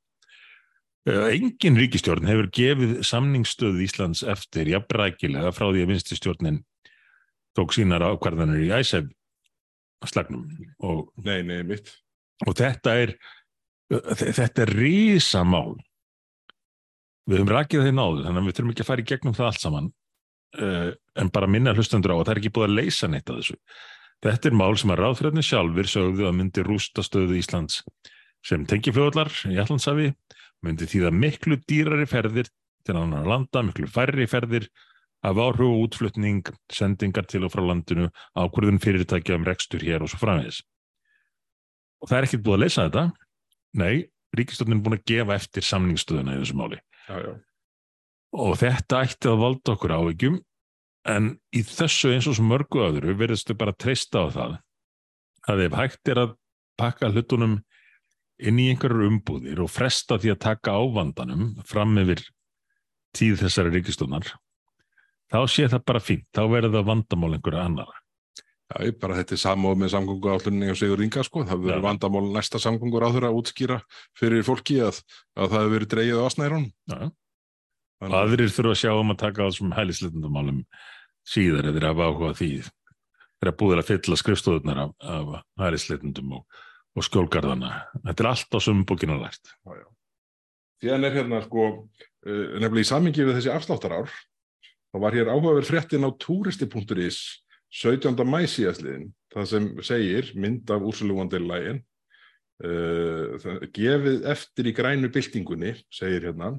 [1.06, 6.58] Eh, Engin ríkistjórn hefur gefið samningsstöð Íslands eftir jafnrækilega frá því að vinstistjórnin
[7.54, 9.10] tók sínar ákvarðanir í æsef
[10.10, 10.48] slagnum.
[10.82, 11.78] Og, Nei, nei,
[12.46, 13.14] og þetta er
[13.92, 15.76] þe- þetta er risamál.
[17.30, 19.46] Við höfum rakið þeir náðu þannig að við þurfum ekki að fara í gegnum það
[19.52, 19.92] allt saman
[20.60, 23.40] uh, en bara minna hlustendur á að það er ekki búið að leysa neitt af
[23.40, 23.58] þessu.
[24.24, 27.82] Þetta er mál sem að ráðfræðinni sjálfur sögðu að myndi rústa stöðu Íslands
[28.44, 30.10] sem tengifljóðlar í Allandsafi
[30.64, 32.48] myndi þýða miklu dýrari ferðir
[32.84, 34.68] til annar landa, miklu færri ferðir
[35.24, 40.12] af áhrif og útflutning sendingar til og frá landinu ákvörðun fyrirtækja um rekstur hér og
[40.12, 40.60] svo framvegis.
[42.04, 43.04] Og það er ekkert búið að leysa þetta.
[43.80, 43.94] Nei,
[44.36, 46.80] ríkistofnin er búin að gefa eftir samningsstöðuna í þessu máli.
[47.08, 47.32] Já, já.
[48.34, 50.38] Og þetta ætti að valda okkur áhyggjum
[51.14, 54.56] en í þessu eins og mörgu öðru verðist þau bara treysta á það
[55.52, 56.36] að ef hægt er að
[56.80, 57.58] pakka hlutunum
[58.42, 62.24] inn í einhverjur umbúðir og fresta því að taka á vandanum fram yfir
[63.14, 64.32] tíð þessari ríkistofnar
[65.34, 68.00] þá sé það bara fínt, þá verður það vandamál einhverja annara.
[68.64, 71.42] Já, bara þetta er samóð með samgöngu átlunni og Sigur Inga, sko.
[71.46, 73.78] Það verður vandamál næsta samgöngur á þeirra að útskýra
[74.18, 75.02] fyrir fólki að,
[75.36, 76.66] að það hefur verið dreigið á asnærun.
[76.90, 77.10] Já, já.
[78.02, 80.60] Og aðrir þurfa að sjá um að taka á þessum hælisleitundumálum
[81.28, 82.50] síðar eða þeir hafa áhuga því.
[83.38, 86.60] Þeir búið að fylla skrifstofurnar af, af hælisleitundum og,
[86.94, 87.72] og skjólgarðana.
[88.02, 89.54] Þetta er allt á sumbúkinu lært.
[90.82, 91.70] Síðan er hérna, sko,
[92.26, 94.12] uh, nefnilega í samingi við þessi afsláttarár,
[94.92, 97.22] þá var hér áhugaverð fréttin á turisti.is
[97.74, 98.20] 17.
[98.28, 100.84] mæ síðastliðin, það sem segir mynd af
[101.32, 101.80] der Leyen
[102.62, 106.52] uh, gefið eftir í grænu byltingunni, segir hérna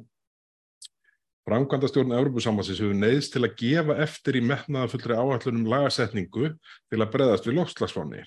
[1.46, 7.46] Framkvæmdastjórn Európusambansins hefur neyðst til að gefa eftir í metnaðafullri áallunum lagasetningu til að breðast
[7.46, 8.24] við lofslagsfáni.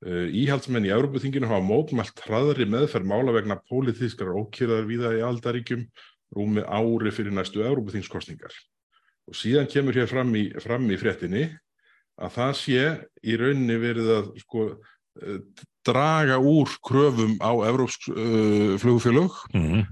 [0.00, 5.84] Uh, íhaldsmenn í Európuþinginu hafa mótmælt hraðri meðferð mála vegna pólitískar ókýraðar viða í aldaríkjum
[6.34, 8.54] rúmi ári fyrir næstu Európuþingskostningar.
[9.30, 11.44] Og síðan kemur hér fram í, fram í fréttinni
[12.18, 12.82] að það sé
[13.22, 14.66] í rauninni verið að sko,
[15.22, 15.38] uh,
[15.86, 19.86] draga úr kröfum á Európsk uh, flugfélög mm -hmm.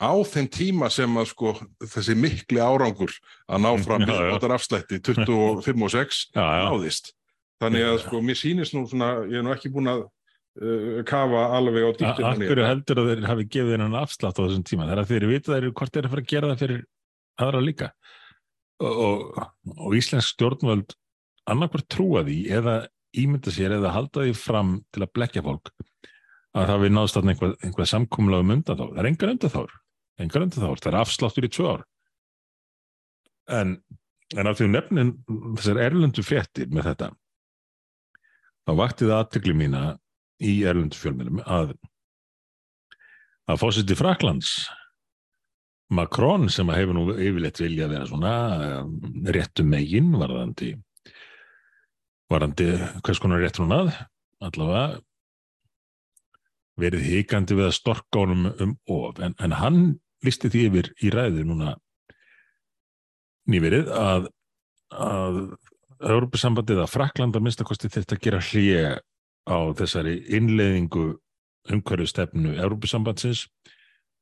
[0.00, 3.12] Á þeim tíma sem að sko þessi mikli árangur
[3.46, 4.12] að ná fram Já, já.
[4.12, 6.64] bílbótar afslætti 25 og 6 Já, já.
[6.68, 7.12] náðist.
[7.60, 11.42] Þannig að sko mér sýnist nú svona, ég er nú ekki búin að uh, kafa
[11.58, 14.88] alveg á dýptina Akkur heldur að þeir hafi gefið hennan afslátt á þessum tíma.
[14.88, 16.80] Að þeir vita þeir hvort þeir eru að fara að gera það fyrir
[17.44, 17.90] aðra líka.
[18.80, 19.36] Og,
[19.76, 20.96] og, Íslensk stjórnvöld
[21.52, 22.78] annarkvort trúa því eða
[23.20, 25.68] ímynda sér eða halda því fram til að blekja fólk
[26.56, 28.84] að það við náðst þarna einhvað, einhvað samkumlega um undan þá.
[28.86, 29.74] Það er engar undan þár.
[30.20, 30.82] Engar undan þár.
[30.82, 31.86] Það er afsláttur í tvö ár.
[33.60, 33.78] En,
[34.36, 35.14] en af því nefnin
[35.58, 37.10] þessar erlendu fréttir með þetta
[38.70, 39.84] þá vakti það aðtökli mína
[40.40, 41.72] í erlendu fjölmjölum að
[43.50, 44.68] að fósiti Fraklands
[45.90, 48.34] Macron sem að hefur nú yfirleitt vilja að vera svona
[48.78, 48.92] um,
[49.34, 50.74] réttu megin varðandi
[52.30, 52.68] varðandi
[53.02, 53.90] hvers konar rétt hún að
[54.46, 55.00] allavega
[56.80, 59.80] verið hikandi við að storka honum um of en, en hann
[60.26, 61.74] listi því yfir í ræðu núna
[63.50, 64.28] nýverið að
[64.90, 65.40] að
[66.00, 68.84] Europasambandið að Frakland að minnstakosti þetta að gera hlýja
[69.46, 71.06] á þessari innleiðingu
[71.70, 73.44] umhverju stefnu Europasambandsins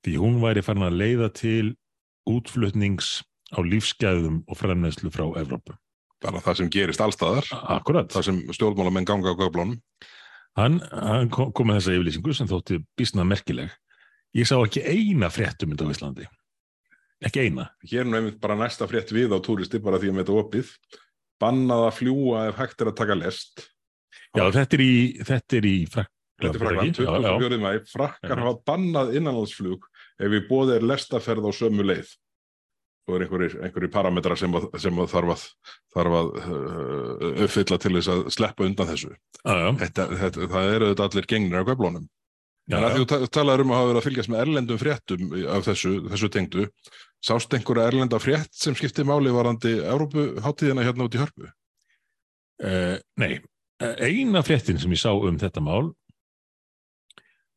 [0.04, 1.76] því hún væri farin að leiða til
[2.28, 3.22] útflutnings
[3.54, 5.76] á lífsgæðum og fremneðslu frá Evrópu.
[6.22, 8.10] Bara það sem gerist allstaðar, Akkurat.
[8.10, 9.78] það sem stjórnmálamenn ganga á göflunum.
[10.58, 13.70] Hann, hann kom með þessa yfirlýsingu sem þótti bísnað merkileg.
[14.36, 16.26] Ég sá ekki eina fréttum á Íslandi.
[17.24, 17.70] Ekki eina.
[17.82, 20.70] Hér er nú einmitt bara næsta frétt við á túristi bara því að þetta opið.
[21.42, 23.64] Bannað að fljúa ef hægt er að taka lest.
[24.36, 24.94] Já, þetta er í,
[25.26, 26.14] þetta er í Frakland.
[26.38, 27.32] Þetta er Frakland, Já, já.
[27.34, 27.58] 24.
[27.64, 27.70] mæ.
[27.90, 29.86] Frakkar hafa bannað innanlandsflug
[30.18, 32.12] ef við bóðið er lestaferð á sömu leið.
[33.08, 35.44] Og er einhverjir parametrar sem, að, sem að þarf að,
[35.96, 39.14] þarf að uh, uppfylla til þess að sleppa undan þessu.
[39.40, 39.68] Já, já.
[39.82, 42.04] Þetta, þetta, það eru þetta allir gengnir á göflunum.
[42.68, 46.28] Þú ta- talaðir um að hafa verið að fylgjast með erlendum fréttum af þessu, þessu
[46.34, 46.66] tengdu,
[47.24, 51.48] sást einhverja erlenda frétt sem skipti máli varandi Európuháttíðina hérna út í hörpu?
[52.58, 53.38] Uh, nei,
[53.78, 55.92] Eh, eina fréttin sem ég sá um þetta mál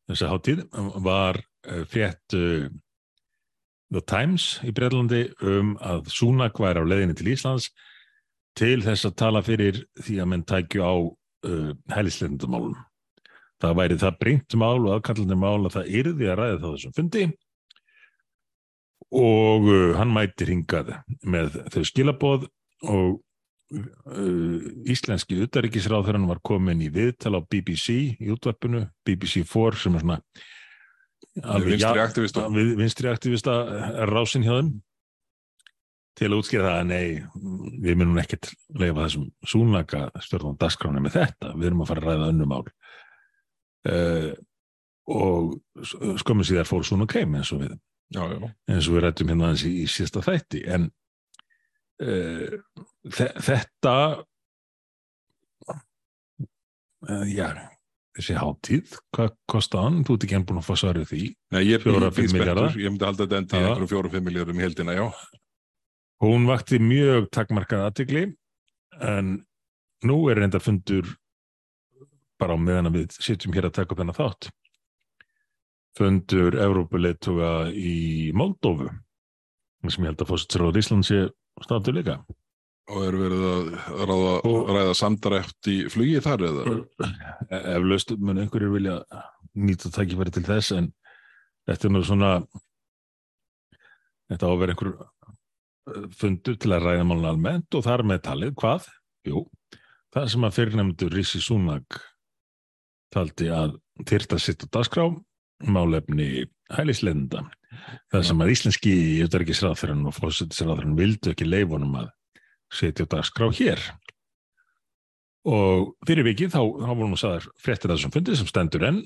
[0.06, 0.60] þessa hátíð
[1.02, 2.68] var uh, frétt uh,
[3.90, 7.72] The Times í Breitlandi um að Súnak væri á leiðinni til Íslands
[8.58, 12.78] til þess að tala fyrir því að menn tækju á uh, hælislendumálum.
[13.62, 16.94] Það væri það breynt mál og aðkallandi mál að það yrði að ræða það þessum
[16.96, 17.26] fundi.
[19.22, 20.96] Og uh, hann mætir hingað
[21.28, 22.48] með þau skilaboð
[22.90, 23.20] og
[23.76, 30.18] uh, íslenski utaríkisráðurinn var komin í viðtal á BBC í útvarpinu, BBC4 sem er svona
[31.32, 32.48] Vinstri aktivista.
[32.52, 33.52] vinstri aktivista
[34.10, 34.72] rásin hjá þeim.
[36.18, 37.06] Til að útskýra það að nei,
[37.80, 42.10] við munum ekkert leifa þessum súnleika stjórnum dagskráni með þetta, við erum að fara að
[42.10, 42.66] ræða önnum mál
[43.90, 44.32] uh,
[45.12, 45.56] og
[46.22, 47.74] skömmu síðar fór súnum keim eins og við
[48.12, 48.50] Já, já.
[48.68, 50.88] eins og við rættum hérna aðeins í, í síðasta þætti en
[52.04, 52.56] uh,
[53.08, 53.94] þe þetta
[55.72, 57.48] uh, já
[58.12, 60.02] þessi hátíð, hvað kosta hann?
[60.04, 61.22] Þú ert ekki enn búin að fá svarið því
[61.54, 63.62] Nei, ég er Fjóra, fimm spenntur, ég myndi halda þetta endi Já.
[63.62, 65.06] einhverjum fjórum, fimm miljórum í heldina, já.
[66.22, 68.24] hún vakti mjög takmarkað aðtegli
[69.00, 69.32] en
[70.04, 71.08] nú er reynda fundur
[72.42, 74.50] bara á meðan að við sitjum hér að taka upp þennan þátt
[75.98, 78.88] fundur Evrópuleituga í Moldófu
[79.90, 81.24] sem ég held að fósitsráður Ísland sé
[81.64, 82.20] státtu líka
[82.90, 83.68] Og er verið að
[84.10, 86.62] ráða, Og- ræða samdræft í flugi þar eða?
[87.54, 88.96] E- eflaust mun einhverjir vilja
[89.54, 90.88] nýta tækifæri til þess en
[91.68, 92.32] þetta er nú svona
[94.32, 98.22] þetta á að vera einhver eh, fundur til að ræða málun almennt og þar með
[98.26, 98.88] talið hvað?
[99.28, 99.44] Jú,
[100.14, 102.00] það sem að fyrirnefndur Rissi Súnag
[103.12, 103.76] taldi að
[104.08, 105.04] þyrta sitt á dagskrá
[105.62, 107.44] málefni hælislenda
[108.12, 108.94] það sem að íslenski
[109.24, 112.10] auðverkisráþurinn og fósittisráþurinn vildu ekki leifunum að
[112.72, 113.80] setja á dagskrá hér.
[115.48, 119.00] Og fyrir vikið þá, þá vorum við sagðar fréttir að þessum fundi sem stendur enn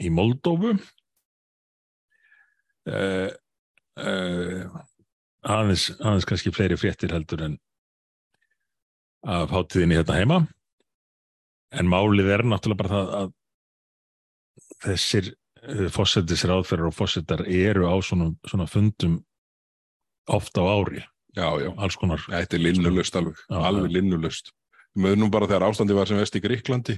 [0.00, 0.70] í Moldófu
[2.88, 3.30] uh,
[4.00, 4.62] uh,
[5.44, 7.58] aðeins, aðeins kannski fleiri fréttir heldur en
[9.28, 10.38] af hátíðinni hérna heima
[11.74, 13.34] en málið er náttúrulega bara það að
[14.86, 15.30] þessir
[15.92, 19.18] fósettisir áðferðar og fósettar eru á svona, svona fundum
[20.30, 21.02] ofta á ári
[21.38, 24.52] Já, já, alls konar þetta er linnulust alveg, Já, alveg linnulust.
[24.98, 26.96] Við nú bara þegar ástandi var sem vest í Gríklandi,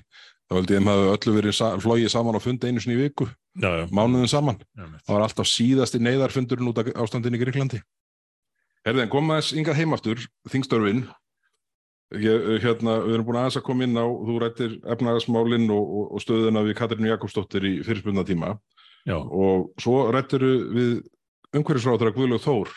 [0.48, 3.00] þá held ég að maður öllu verið sa flogið saman á fundi einu sinni í
[3.02, 3.26] viku,
[3.61, 4.61] já, já, mánuðin saman.
[4.78, 7.83] Það var alltaf síðasti neyðarfundurinn út af ástandin í Gríklandi.
[8.87, 11.02] Herðin, kom aðeins yngað heimaftur, þingstörfin.
[12.11, 16.07] Ég, hérna, við erum búin aðeins að koma inn á, þú rættir efnagasmálinn og, og,
[16.25, 18.57] stöðuna við Katrínu Jakobsdóttir í fyrirspunna tíma
[19.07, 20.42] já, og svo rættir
[20.75, 20.96] við
[21.55, 22.73] umhverfisráður að Guðlaug Þór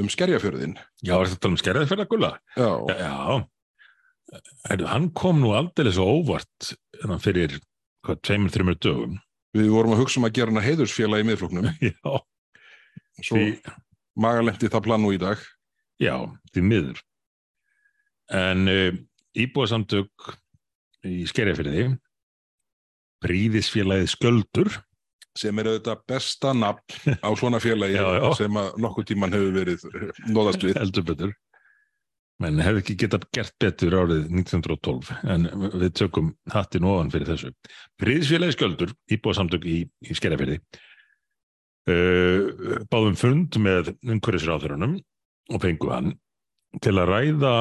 [0.00, 0.78] um skerjafjörðin.
[1.04, 2.32] já, er þetta um að gulla?
[2.56, 3.44] Já, Já.
[4.64, 7.58] Heyrðu, hann kom nú aldrei svo óvart hérna, fyrir
[8.06, 9.18] hvað, tveimur, þreimur dögum.
[9.54, 12.14] við vorum að hugsa um að gera hana heiðursfélag í miðfloknum, Já,
[13.20, 13.50] svo því,
[14.16, 15.42] magalenti það plan nú í dag.
[16.00, 16.16] já,
[16.54, 17.04] því miður.
[18.32, 18.96] En uh,
[19.36, 20.30] íbúasamtök
[21.04, 21.88] í skerjafyrði,
[23.24, 24.70] príðisfélagið Sköldur,
[25.36, 28.28] sem er auðvitað besta nafn á svona félagi Já, já.
[28.38, 29.84] sem að nokkuð tíman hefur verið
[30.30, 30.78] nóðast við.
[30.78, 31.34] heldur betur,
[32.42, 37.52] menn hefði ekki getað gert betur árið 1912, en við tökum hattin ofan fyrir þessu.
[38.00, 40.60] Príðisfélagið Sköldur, íbúasamtök í, í skerjafyrði,
[41.90, 45.00] uh, báðum fund með umhverfisráðurunum
[45.52, 46.14] og fengu hann
[46.82, 47.56] til að ræða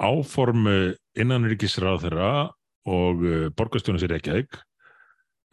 [0.00, 2.32] áformu innanríkisráðura
[2.88, 4.58] og uh, borgarstjónus í Reykjavík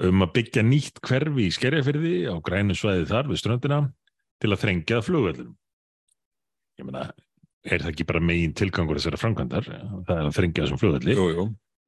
[0.08, 3.80] um að byggja nýtt hverfi í skerjafyrði á grænu svæði þar við ströndina
[4.38, 5.56] til að þrengja flugvöllum.
[6.78, 7.08] Ég meina,
[7.66, 9.70] er það ekki bara megin tilgangur þessara framkvæmdar?
[10.06, 11.48] Það er að þrengja þessum flugvölli Jú, jú.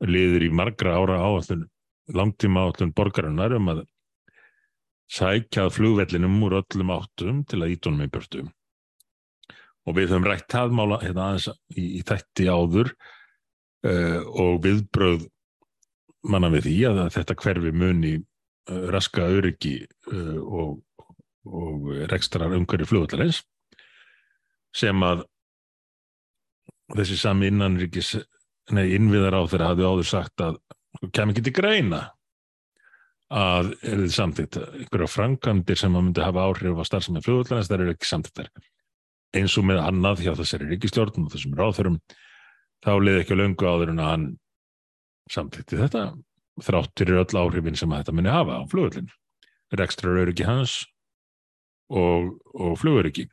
[0.09, 1.67] liður í margra ára áallun
[2.09, 3.83] langtíma áallun borgarinnar um að
[5.13, 8.47] sækjað flugvellinum úr öllum áttum til að ítunum í börtu
[9.87, 12.91] og við höfum rætt það mála hérna í, í þætti áður
[13.87, 15.27] uh, og viðbröð
[16.29, 19.77] manna við því að þetta hverfi muni uh, raska öryggi
[20.11, 20.79] uh, og,
[21.47, 23.43] og rekstrar umhverju flugvallarins
[24.75, 25.25] sem að
[26.93, 28.15] þessi sami innanríkis
[28.73, 30.59] nei, innviðar á þeirra hafði áður sagt að
[31.15, 32.01] kem ekki til greina
[33.29, 37.83] að er þið samþýtt einhverja framkvæmdir sem að myndi hafa áhrif á starfsemi flugvallarins, það
[37.85, 38.49] eru ekki samþýttar
[39.37, 41.99] eins og með annað hjá þessari ríkistjórn og þessum ráðförum
[42.85, 44.27] þá leiði ekki löngu áður en að hann
[45.29, 46.03] samþýtti þetta
[46.63, 49.11] þráttur er öll áhrifin sem að þetta muni hafa á flugvallin
[49.77, 50.79] rekstrar öryggi hans
[51.89, 53.27] og, og flugöryggi.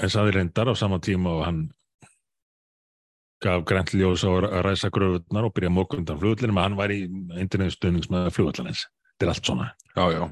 [0.00, 1.62] En saði reyndar á sama tíma og hann
[3.42, 6.78] gaf grænt ljós á að ræsa gröfurnar og byrja að móka undan flugvallin að hann
[6.78, 7.00] var í
[7.40, 10.30] internetustuðnings með flugvallarins þetta er allt svona Já, já,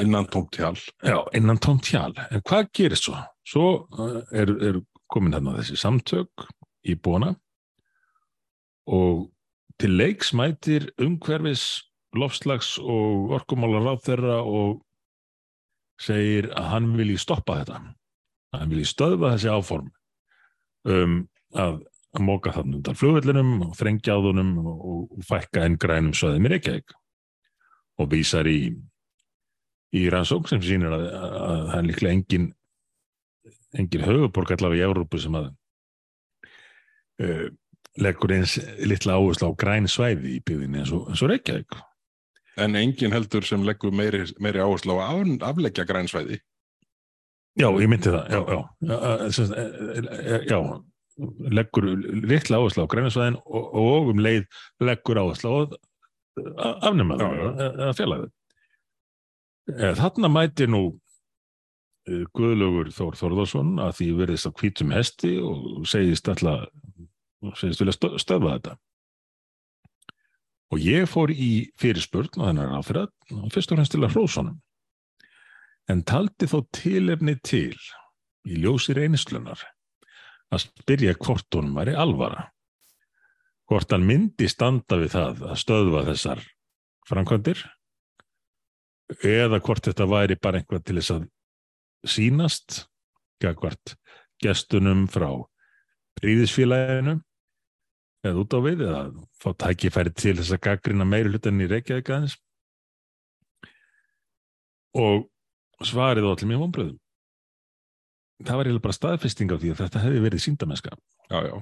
[0.00, 0.76] innan tómt hjál.
[1.02, 2.14] Já, innan tómt hjál.
[2.30, 3.18] En hvað gerist svo?
[3.44, 4.78] Svo uh, er, er
[5.12, 6.46] komin þarna þessi samtök
[6.88, 7.34] í búana
[8.88, 9.26] og
[9.80, 11.84] til leiks mætir umhverfis
[12.16, 14.80] lofslags og orkumálar ráð þeirra og
[16.00, 17.82] segir að hann vilji stoppa þetta.
[18.56, 19.92] Hann vilji stöðva þessi áform
[20.88, 21.20] um
[21.52, 21.82] að,
[22.16, 26.48] að móka þarna undan flugvellinum og þrengja á þunum og, og fækka enn grænum söðum
[26.48, 27.00] í Reykjavík
[28.00, 28.58] og vísar í
[29.94, 32.46] í rannsók sem sýnir að, að, að það er líklega engin
[33.74, 35.50] engin höfuborg allavega í Európu sem að
[37.22, 37.46] uh,
[38.02, 41.78] leggur eins litla áherslu á græn svæði í byggðinni eins og, og Reykjavík
[42.60, 46.38] En engin heldur sem leggur meiri, meiri áherslu á að afleggja grænsvæði.
[47.58, 48.96] Já, ég myndi það já, já, já,
[49.62, 50.58] eh, eh, já
[51.54, 51.86] leggur
[52.26, 54.46] litla áherslu á græna svæðin og, og um leið
[54.82, 55.58] leggur áherslu á
[56.40, 57.28] að afnema Já,
[57.78, 58.24] það þau
[59.96, 60.82] Þarna mæti nú
[62.08, 66.66] eh, Guðlaugur Þór Þórðarsson að því verðist á hvítum hesti og segist alltaf
[67.60, 68.74] segist vilja stö- stöðva þetta.
[70.72, 73.10] Og ég fór í fyrirspurn og þennar áfyrir
[73.52, 74.60] fyrst og fremst til að hrósonum
[75.92, 77.76] en taldi þó tilefni til
[78.48, 79.60] í ljósi reynislunar
[80.52, 82.48] að spyrja hvort honum væri alvara
[83.70, 86.42] hvort hann myndi standa við það að stöðva þessar
[87.08, 87.62] framkvæmdir
[89.24, 91.28] eða hvort þetta væri bara einhvað til þess að
[92.14, 92.80] sínast
[93.42, 93.94] gagvart
[94.42, 95.28] gestunum frá
[96.20, 97.18] príðisfélaginu
[98.24, 99.04] eða út á við eða
[99.40, 102.36] fá tækifæri til þess að gaggrina meiri hlutan í Reykjavík aðeins.
[104.96, 105.26] Og
[105.84, 107.00] svarið á allir mjög vonbröðum
[108.42, 110.94] það var eiginlega bara staðfesting á því að þetta hefði verið síndamennska
[111.30, 111.54] Já, já.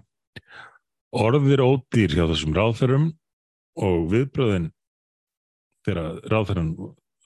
[1.12, 3.10] Orðir ódýr hjá þessum ráðferðum
[3.82, 4.70] og viðbröðin
[5.86, 6.72] þegar ráðferðan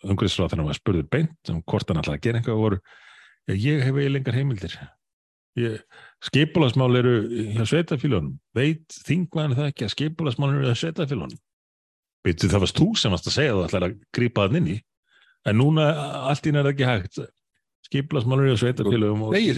[0.07, 2.81] umhverfisráðferðan var spurður beint um hvort hann ætlaði að gera eitthvað voru
[3.55, 4.77] ég hef eiginlega engar heimildir.
[5.57, 5.79] Ég,
[6.25, 7.15] skipulagsmál eru
[7.57, 11.39] hjá sveitafílunum veit þingmaður það ekki að skipulagsmál eru hjá sveitafílunum
[12.27, 14.77] veitu það varst þú sem varst að segja þú ætlar að grípa það inn í.
[15.47, 15.87] En núna
[16.27, 17.21] allt ín er ekki hægt.
[17.87, 19.55] Skipulagsmál eru hjá sveitafílunum Nei,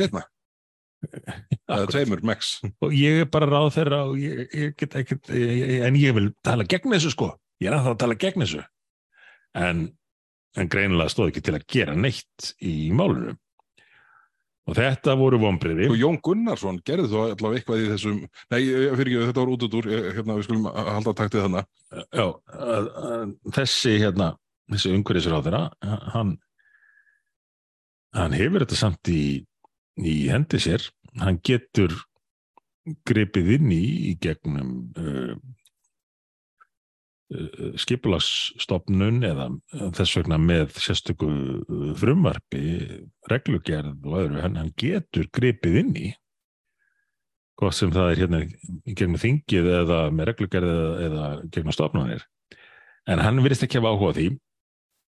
[1.07, 2.59] er tveimur, max.
[2.85, 6.67] Og ég er bara ráð þeirra ég, ég get ekkert ég, en ég vil tala
[6.69, 7.33] gegn þessu sko.
[7.63, 8.65] Ég er að það að tala gegn þessu.
[9.59, 9.85] En,
[10.59, 13.39] en greinilega stóð ekki til að gera neitt í málunum
[14.69, 18.19] og þetta voru vonbriði Og Jón Gunnarsson gerði þó allavega eitthvað í þessum
[18.53, 21.71] Nei, fyrir ekki, þetta var út út úr hérna, við skulum halda taktið þannig
[22.13, 22.27] Já,
[23.57, 24.29] þessi hérna
[24.69, 25.63] þessi umhverfisur á þeirra
[26.13, 26.35] hann
[28.17, 29.23] hann hefur þetta samt í,
[30.07, 30.85] í hendi sér.
[31.19, 31.95] Hann getur
[33.09, 35.35] gripið inn í í gegnum uh,
[37.35, 42.63] uh, skipulagsstofnun eða uh, þess vegna með sérstöku uh, frumvarpi
[43.33, 44.41] reglugerð og öðru.
[44.45, 46.09] Hann, hann getur gripið inn í
[47.59, 52.27] hvað sem það er hérna í gegnum þingið eða með reglugerð eða, eða gegnum stofnunir
[53.09, 54.29] en hann virðist ekki hafa áhuga því.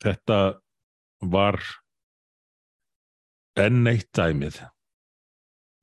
[0.01, 0.37] Þetta
[1.31, 1.59] var
[3.59, 4.61] enn eitt dæmið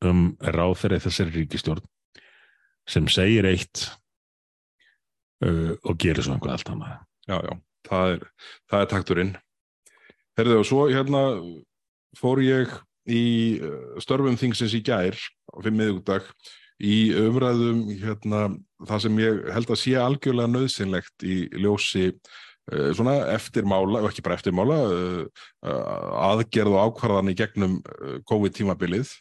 [0.09, 1.87] um ráðferði þessari ríkistjórn
[2.89, 3.89] sem segir eitt
[5.45, 6.95] uh, og gerir svo einhvað allt annað.
[7.29, 7.55] Já, já,
[7.89, 8.23] það er,
[8.71, 9.35] það er takturinn.
[10.39, 11.25] Herðu, og svo hérna
[12.17, 12.73] fór ég
[13.09, 13.25] í
[13.61, 15.19] uh, störfum þingsins í gær
[15.65, 16.27] fimm miðugdag
[16.79, 18.49] í umræðum hérna,
[18.87, 22.13] það sem ég held að sé algjörlega nöðsynlegt í ljósi
[22.97, 25.81] svona eftirmála, ekki bara eftirmála uh, uh,
[26.33, 27.81] aðgerð og ákvarðan í gegnum
[28.31, 29.15] COVID-tímabilið.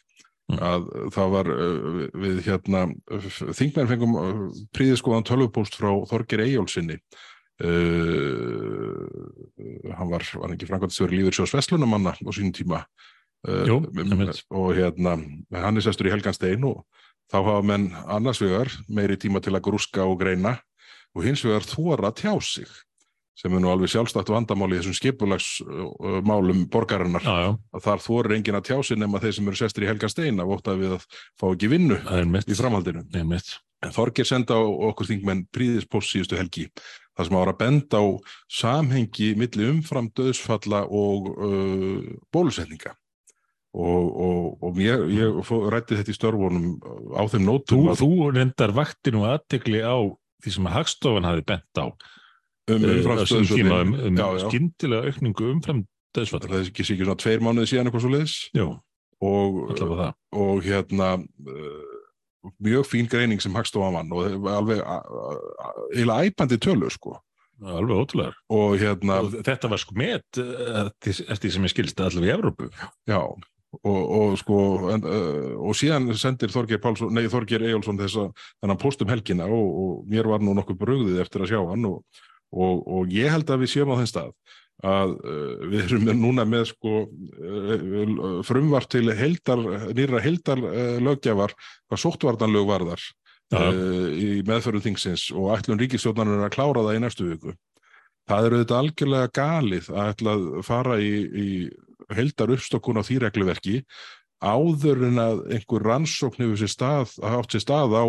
[0.48, 0.60] Mm.
[0.64, 1.48] að það var
[2.16, 2.78] við hérna
[3.52, 4.14] þingmenn fengum
[4.72, 6.96] príðiskoðan tölvupóst frá Þorgir Eyjólfsinni
[7.64, 9.04] uh,
[9.98, 12.84] hann var, var ekki framkvæmstjóri lífur sjós Veslunumanna á sínum tíma.
[13.46, 14.24] Uh, Jú, um,
[14.58, 15.18] og hérna
[15.54, 16.82] hann er sestur í Helganstein og
[17.30, 20.56] þá hafa menn annars vegar meiri tíma til að grúska og greina
[21.14, 22.70] og hins vegar þóra tjá sig
[23.38, 27.22] sem er nú alveg sjálfstætt vandamál í þessum skipulagsmálum borgarinnar.
[27.22, 29.90] Já, já, að þar þorir enginn að tjá sig nema þeir sem eru sestir í
[30.48, 31.08] ótt að við að
[31.38, 33.04] fá ekki vinnu í framhaldinu.
[33.94, 36.66] Þorgir senda á okkur þingmenn príðispost síðustu helgi
[37.14, 38.06] þar sem ára að benda á
[38.50, 42.02] samhengi milli umfram döðsfalla og uh,
[42.34, 42.94] bólusetninga.
[43.78, 46.70] Og, og, og ég, ég ræddi þetta í störfunum
[47.14, 49.98] á þeim Þú, nótum að, þú reyndar vakti nú aðtekli á
[50.42, 51.86] því sem að Hagstofan hafi bent á
[52.68, 52.82] um
[53.58, 54.16] tíma um, um
[54.48, 55.84] skyndilega aukningu umfram
[56.16, 58.36] döðsfall það er ekki sikið svona tveir mánuði síðan eitthvað svo leiðis
[59.20, 59.56] og,
[60.32, 61.96] og hérna uh,
[62.64, 67.16] mjög fín greining sem Hagstofan vann og alveg a- a- a- eiginlega æpandi tölur sko.
[67.58, 68.36] Alveg ótrúlegar.
[68.54, 72.34] Og hérna og þetta var sko met uh, eftir því sem ég skilst allavega í
[72.38, 72.68] Evrópu.
[73.10, 73.18] Já,
[73.82, 74.58] og, og sko
[74.94, 78.28] en, uh, og síðan sendir Þorgeir Pálsson, nei Þorgeir Eyjólfsson þessa
[78.62, 81.84] þennan post um helgina og, og mér var nú nokkuð brugðið eftir að sjá hann
[81.90, 81.98] og,
[82.52, 84.32] og, og ég held að við séum á þenn stað
[84.86, 90.98] að uh, við erum með núna með sko uh, frumvart til heildar, nýra heildar uh,
[91.02, 93.08] lögjafar hvað sóttvartanlög varðar
[93.48, 97.54] í meðförum þingsins og ætlun ríkistjórnarinn er að klára það í næstu viku.
[98.28, 101.46] Það eru þetta algjörlega galið að ætla að fara í, í
[102.12, 103.78] heildar uppstokkun á því regluverki
[104.38, 108.04] áður en að einhver rannsókn hefur sér stað, átt sér stað á,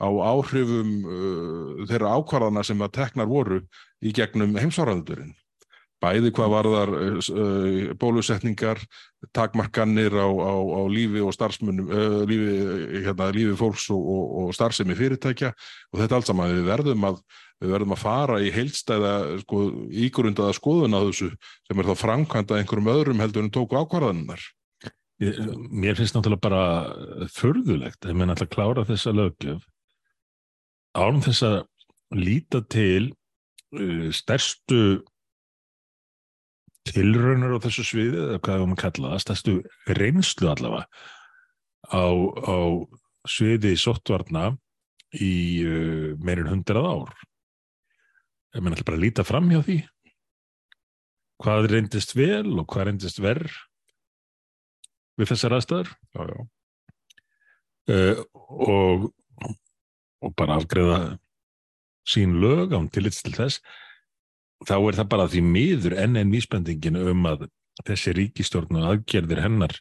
[0.00, 3.60] á áhrifum uh, þeirra ákvarðana sem að teknar voru
[4.04, 5.34] í gegnum heimsvarðandurinn.
[6.04, 8.80] Bæði hvað varðar uh, bólusetningar,
[9.36, 12.58] takmarkanir á, á, á lífi og starfsmunum, uh, lífi,
[13.04, 17.24] hérna, lífi fólks og, og, og starfsemi fyrirtækja og þetta allt saman við verðum að
[17.62, 19.14] við verðum að fara í heilstæða
[19.44, 19.62] sko,
[20.04, 21.30] ígrundaða skoðun á þessu
[21.68, 24.42] sem er þá framkvæmda einhverjum öðrum heldur en tóku ákvarðaninnar.
[25.22, 29.62] Mér finnst náttúrulega bara förðulegt að menn alltaf klára þessa löggjöf
[30.94, 31.58] án þess að
[32.14, 33.12] líta til
[33.78, 34.80] uh, stærstu
[36.90, 39.54] tilraunar á þessu sviði eða hvað við maður kalla það, stærstu
[39.98, 40.84] reynslu allavega
[41.94, 42.06] á,
[42.44, 42.58] á
[43.30, 44.50] sviði sóttvarna
[45.14, 47.14] í uh, meirinn hundrað ár.
[48.54, 49.78] Ég menn alltaf bara að líta fram hjá því
[51.42, 53.54] hvað reyndist vel og hvað reyndist verð
[55.20, 56.38] við þessar aðstæður Já, já.
[57.94, 58.22] uh,
[58.68, 59.08] og,
[60.24, 60.98] og bara afgreða
[62.08, 63.60] sín lög án tillits til þess
[64.64, 67.46] þá er það bara því miður enn en vísbendingin um að
[67.86, 69.74] þessi ríkistjórn og aðgerðir hennar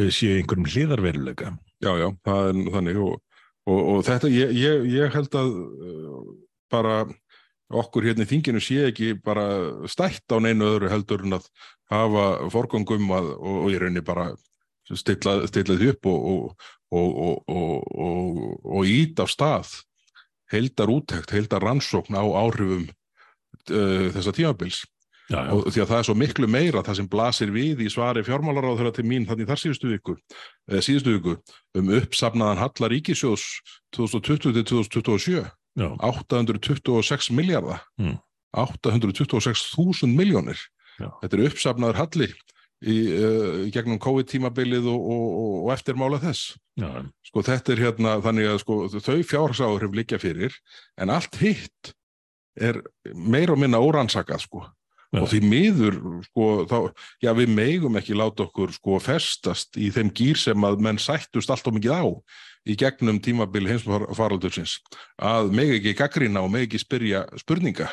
[0.00, 1.54] uh, séu einhverjum hliðarveruleika
[1.84, 3.16] Já, já, það er þannig og,
[3.68, 6.20] og, og þetta, ég, ég, ég held að uh,
[6.72, 7.00] bara
[7.72, 9.46] okkur hérna í þinginu sé ekki bara
[9.90, 11.48] stætt á neinu öðru heldur en að
[11.90, 14.30] hafa forgangum að, og, og í rauninni bara
[14.86, 16.54] stilla, stilla því upp og,
[16.94, 17.86] og,
[18.62, 19.72] og ít af stað
[20.52, 24.84] heldar úttækt, heldar rannsókn á áhrifum uh, þessa tímabils
[25.26, 25.50] Já, já.
[25.50, 28.92] og því að það er svo miklu meira það sem blasir við í svari fjármálaráð
[28.94, 30.14] til mín þannig þar síðustu viku,
[30.70, 31.34] eða síðustu viku
[31.74, 33.46] um uppsafnaðan Hallar Ríkisjós
[33.98, 35.42] 2020-2027
[35.76, 35.90] Já.
[36.00, 38.16] 826 miljardar Mm.
[38.56, 40.58] 826.000 miljónir
[40.96, 42.28] þetta er uppsafnaður Halli
[42.84, 45.26] í, uh, gegnum COVID-tímabilið og, og,
[45.64, 46.56] og, eftirmála þess.
[46.76, 46.88] Já,
[47.24, 50.56] sko þetta er hérna þannig að sko þau fjársáður líka fyrir
[51.00, 51.92] en allt hitt
[52.56, 52.80] er
[53.12, 54.66] meira og minna órannsakað sko.
[55.14, 55.20] Já.
[55.22, 55.96] og því miður
[56.26, 56.78] sko þá,
[57.22, 61.52] já við megum ekki láta okkur sko festast í þeim gýr sem að menn sættust
[61.52, 62.04] allt og mikið á
[62.66, 64.78] í gegnum tímabili heimsfaraldursins
[65.22, 67.88] að meg ekki gaggrina og meg ekki spyrja spurninga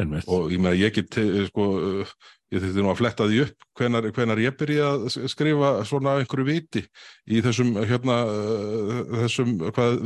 [0.00, 0.28] einmitt.
[0.28, 2.12] og ég meina ég get eh, sko uh,
[2.50, 6.46] ég þurfti nú að fletta því upp hvenar, hvenar ég byrja að skrifa svona einhverju
[6.48, 6.84] viti
[7.30, 9.56] í þessum hérna uh, þessum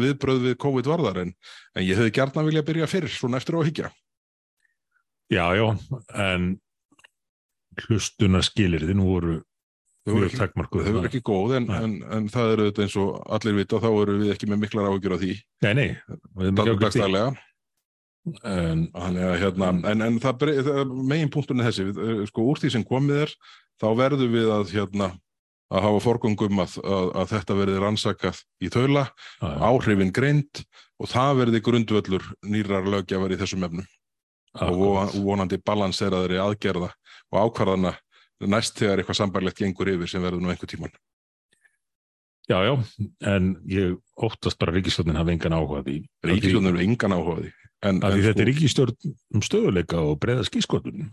[0.01, 1.35] viðbröð við COVID varðar en,
[1.75, 3.93] en ég hefði gjarnan vilja byrja fyrr svona eftir að higgja
[5.33, 5.71] Já, já,
[6.21, 6.51] en
[7.87, 9.39] hlustunar skilirðin voru
[10.05, 13.59] þau mjög ekki, voru ekki góð en, en, en það eru þetta eins og allir
[13.59, 15.35] vita þá eru við ekki með miklar áhugjur á því.
[15.65, 15.89] Nei, nei,
[16.37, 16.79] því.
[16.83, 17.35] dagstælega
[18.25, 20.45] En, Þannig hérna, en, en það,
[21.05, 23.35] megin punkturinn er þessi, við, eh, sko úr því sem komið er,
[23.83, 25.11] þá verðum við að hérna
[25.75, 29.05] að hafa forgöngum að, að, að þetta verði rannsakað í taula,
[29.43, 30.63] áhrifin greind
[31.01, 33.89] og það verði grundvöllur nýrar lögjafar í þessum efnum.
[34.63, 36.93] Og vonandi balanseraðri aðgerða
[37.35, 37.97] og ákvarðana
[38.41, 40.95] næst þegar eitthvað sambarlegt gengur yfir sem verður nú einhver tíman.
[42.49, 42.75] já, já,
[43.25, 45.97] en ég óttast bara ríkistjórnin hafi engan áhuga á því.
[46.29, 47.53] Ríkisjóðnur eru engan áhuga á því.
[47.85, 51.09] En, en þetta er ríkistjórn um stöðuleika og breyða skískotun.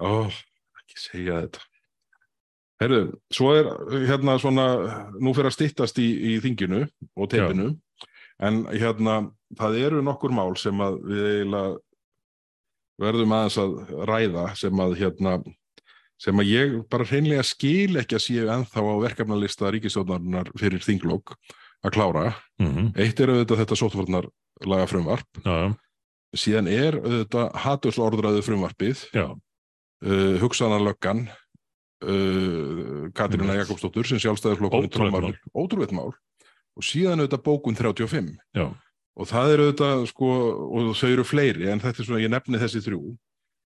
[0.00, 0.28] Ó,
[0.80, 1.68] ekki segja þetta.
[2.82, 3.68] Herru, svo er
[4.08, 4.66] hérna svona,
[5.22, 6.82] nú fyrir að styttast í, í þinginu
[7.14, 7.68] og teipinu,
[8.42, 9.20] en hérna,
[9.58, 11.76] það eru nokkur mál sem að við eiginlega
[13.02, 13.76] verðum aðeins að
[14.10, 15.36] ræða sem að hérna,
[16.22, 21.34] sem að ég bara hreinlega skil ekki að séu ennþá á verkefnalista ríkistjórnarinnar fyrir þinglokk
[21.82, 22.26] að klára.
[22.62, 24.28] Mm Eitt er auðvitað þetta sóttvarnar
[24.68, 25.70] laga frumvarp, Já, já,
[26.38, 29.00] síðan er auðvitað hatursorðræðu frumvarpið.
[29.16, 31.24] Já, uh, hugsanarlöggan
[32.06, 33.64] uh, Katrína Einmitt.
[33.64, 35.34] Jakobsdóttur sem sjálfstæðarflokkur Ótrúlegt mál.
[35.54, 36.12] ótrúveit mál.
[36.78, 38.64] Og síðan auðvitað bókun 35 já,
[39.18, 40.30] og það er auðvitað sko
[40.70, 43.02] og þau eru fleiri en þetta er svona ég nefni þessi þrjú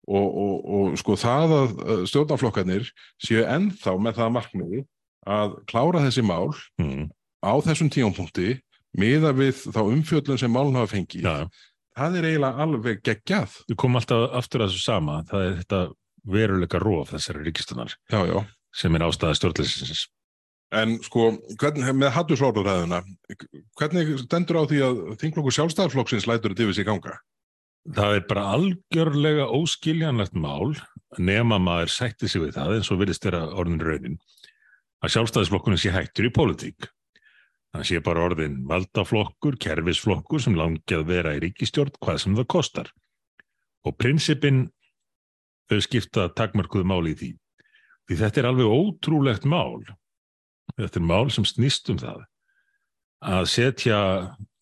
[0.07, 2.91] og, og, og sko það að uh, stjórnarflokkarnir
[3.23, 4.83] séu ennþá með það markmiði
[5.27, 7.09] að klára þessi mál mm,
[7.43, 8.57] á þessum tíumpunkti
[8.97, 11.49] miða við þá umfjöllun sem málun hafa fengið já.
[11.99, 15.23] það er eiginlega alveg geggjað Við komum alltaf aftur að þessu sama.
[15.29, 15.81] Það er þetta
[16.27, 17.47] veruleika róf þessari
[18.11, 18.39] já.
[18.75, 20.07] sem er ástæða stjórnleysins.
[20.75, 21.29] En sko,
[21.61, 22.99] hvernig, með hattuslórðaræðuna,
[23.79, 27.15] hvernig stendur á því að þinglokkur sjálfstæðarflokksins lætur þetta yfir sig ganga?
[27.87, 30.75] Það er bara algjörlega óskiljanlegt mál
[31.23, 34.17] nema maður sætti sig við það eins og virðist vera orðin raunin
[35.05, 36.89] að sjálfstæðisflokkurinn sé hættur í pólitík.
[37.77, 42.49] Það sé bara orðin valdaflokkur, kerfisflokkur sem langi að vera í ríkistjórn hvað sem það
[42.57, 42.91] kostar.
[43.87, 44.65] Og prinsipin
[45.71, 47.31] þau skipta takmarkuðu máli í því.
[48.07, 49.85] Því þetta er alveg ótrúlegt mál.
[50.75, 52.25] Þetta er mál sem snýst um það
[53.27, 53.99] að setja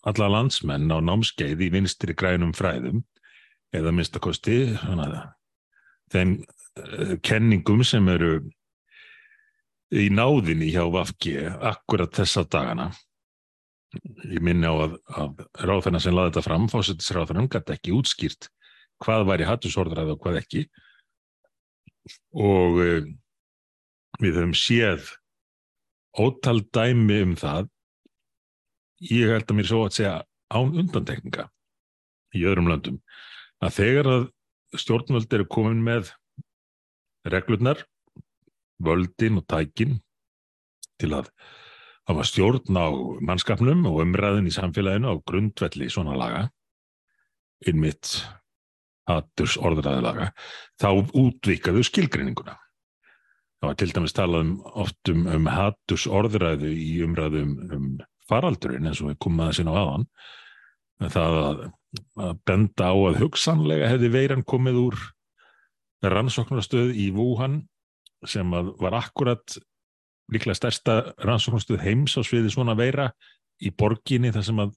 [0.05, 3.03] alla landsmenn á námskeið í vinstri grænum fræðum
[3.75, 4.59] eða minnstakosti
[6.13, 8.37] þeim uh, kenningum sem eru
[9.95, 12.89] í náðinni hjá Vafgi akkurat þessa dagana.
[14.27, 18.49] Ég minni á að, að ráðferna sem laði þetta fram, fósettisráðferna gæti ekki útskýrt
[19.05, 20.65] hvað væri hattusorðræð og hvað ekki.
[22.35, 23.07] Og uh,
[24.23, 25.13] við höfum séð
[26.19, 27.71] ótal dæmi um það.
[29.05, 30.19] Ég held að mér svo að segja
[30.55, 31.49] án undantekninga
[32.35, 32.99] í öðrum löndum
[33.63, 34.25] að þegar að
[34.81, 36.11] stjórnvöld eru komin með
[37.31, 37.85] reglurnar
[38.85, 40.01] völdin og tækin
[41.01, 41.31] til að
[42.09, 42.87] hafa stjórn á
[43.25, 46.49] mannskapnum og umræðin í samfélaginu á grundvelli svona laga
[47.69, 48.19] innmitt
[49.09, 50.31] hatturs orðræðilaga
[50.81, 52.57] þá útvíkaðu skilgreininguna.
[53.61, 57.87] Það var til dæmis talað um oft um, um hatturs orðræðu í umræðum um
[58.29, 60.07] faraldurinn eins og við komum aðeins inn á aðan
[61.03, 61.63] það að,
[62.27, 64.99] að benda á að hugsanlega hefði veiran komið úr
[66.05, 67.63] rannsóknarstöð í Wuhan
[68.29, 69.57] sem var akkurat
[70.33, 73.11] líklega stærsta rannsóknarstöð heims á sviði svona veira
[73.63, 74.75] í borginni þar sem að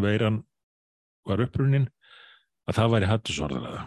[0.00, 0.42] veiran
[1.26, 1.88] var upprunnin
[2.66, 3.84] að það væri hattusorðalega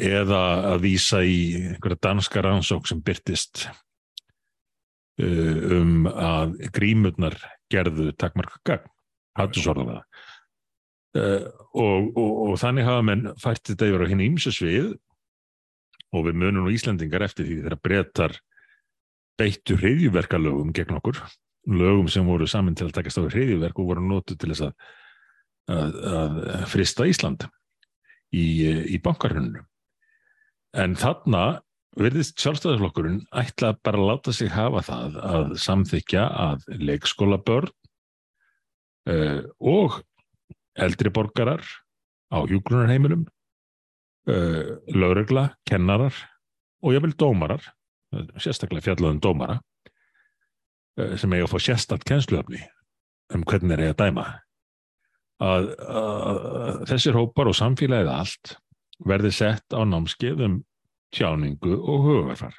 [0.00, 1.38] eða að vísa í
[1.72, 3.66] einhverja danska rannsók sem byrtist
[5.20, 7.36] uh, um að grímurnar
[7.70, 8.88] gerðu takmarka gagn,
[9.38, 10.02] hattusorðalega
[11.18, 14.94] uh, og, og, og þannig hafa menn fært þetta yfir á henni ímsu svið
[16.10, 18.36] og við munum nú Íslandingar eftir því þegar breytar
[19.40, 21.20] beittu hriðjuverkalögum gegn okkur,
[21.70, 24.74] lögum sem voru saman til að takast á hriðjuverk og voru nótu til þess að,
[25.70, 27.46] að, að frista Ísland
[28.34, 28.44] í,
[28.90, 29.62] í bankarhunnu.
[30.76, 31.60] En þarna
[31.98, 37.72] verðist sjálfstæðarflokkurinn ætla bara að láta sig hafa það að samþykja að leikskólabörn
[39.10, 40.00] uh, og
[40.80, 41.64] eldri borgarar
[42.30, 43.26] á hjúgrunarheiminum,
[44.30, 46.14] uh, lögregla, kennarar
[46.80, 47.64] og jáfnvel dómarar,
[48.40, 49.58] sérstaklega fjallaðum dómara,
[51.00, 52.62] uh, sem eiga að fá sérstatt kennsluöfni
[53.34, 54.26] um hvernig er ég að dæma.
[55.40, 58.56] Að, að, að þessir hópar og samfélagið allt
[59.08, 60.58] verði sett á námskeið um
[61.14, 62.56] tjáningu og hugafarfar.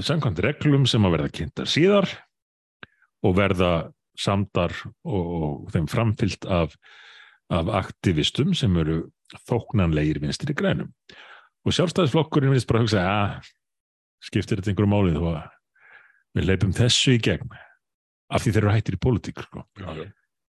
[0.00, 2.08] Samkvæmt reglum sem að verða kynntar síðar
[3.26, 3.72] og verða
[4.20, 6.76] samdar og, þeim framfyllt af,
[7.52, 9.02] af aktivistum sem eru
[9.48, 10.92] þóknanlegir vinstir í grænum.
[11.66, 13.50] Og sjálfstæðisflokkurinn finnst bara að hugsa að
[14.24, 15.36] skiptir þetta einhverju málið og
[16.36, 17.52] við leipum þessu í gegn
[18.30, 19.42] af því þeir eru hættir í pólitík.
[19.46, 19.64] Sko.
[19.80, 20.08] Já, já.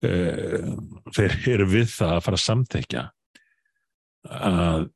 [0.05, 0.75] Eh,
[1.17, 3.05] þeir eru við það að fara að samtekja
[4.25, 4.87] að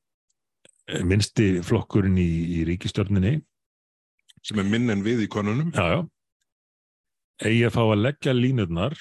[1.05, 3.39] minnsti flokkurinn í, í ríkistjórninni
[4.47, 5.73] Sem er minn en við í konunum.
[5.75, 5.99] já, já,
[7.45, 8.97] eigi að fá að leggja línurnar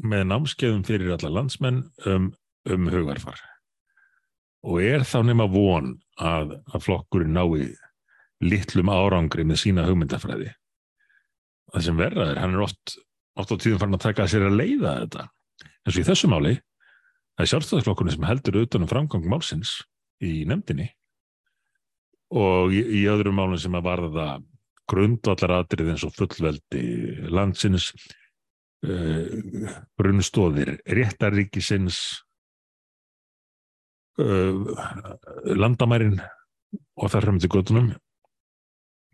[0.00, 2.30] með námskeiðum fyrir alla landsmenn um,
[2.68, 3.40] um hugarfar.
[4.66, 7.70] Og er þá nema von að, að flokkurinn nái
[8.44, 10.52] litlum árangri með sína hugmyndafræði?
[11.70, 12.96] Það sem verða er, hann er oft,
[13.38, 15.26] oft á tíðum farin að taka að sér að leiða þetta.
[15.80, 19.76] Eins og í þessu máli það er sjálfstæðisflokkurinn sem heldur utan um framgang málsins
[20.20, 20.90] í nefndinni.
[22.36, 24.59] Og í, í öðrum málum sem að varða grundvallar
[25.60, 26.82] atrið eins og fullveldi
[27.30, 27.90] landsins
[28.86, 32.00] uh, brunnstóðir réttaríkisins
[34.20, 34.52] uh,
[35.56, 36.18] landamærin
[37.00, 37.94] og þar fram til göttunum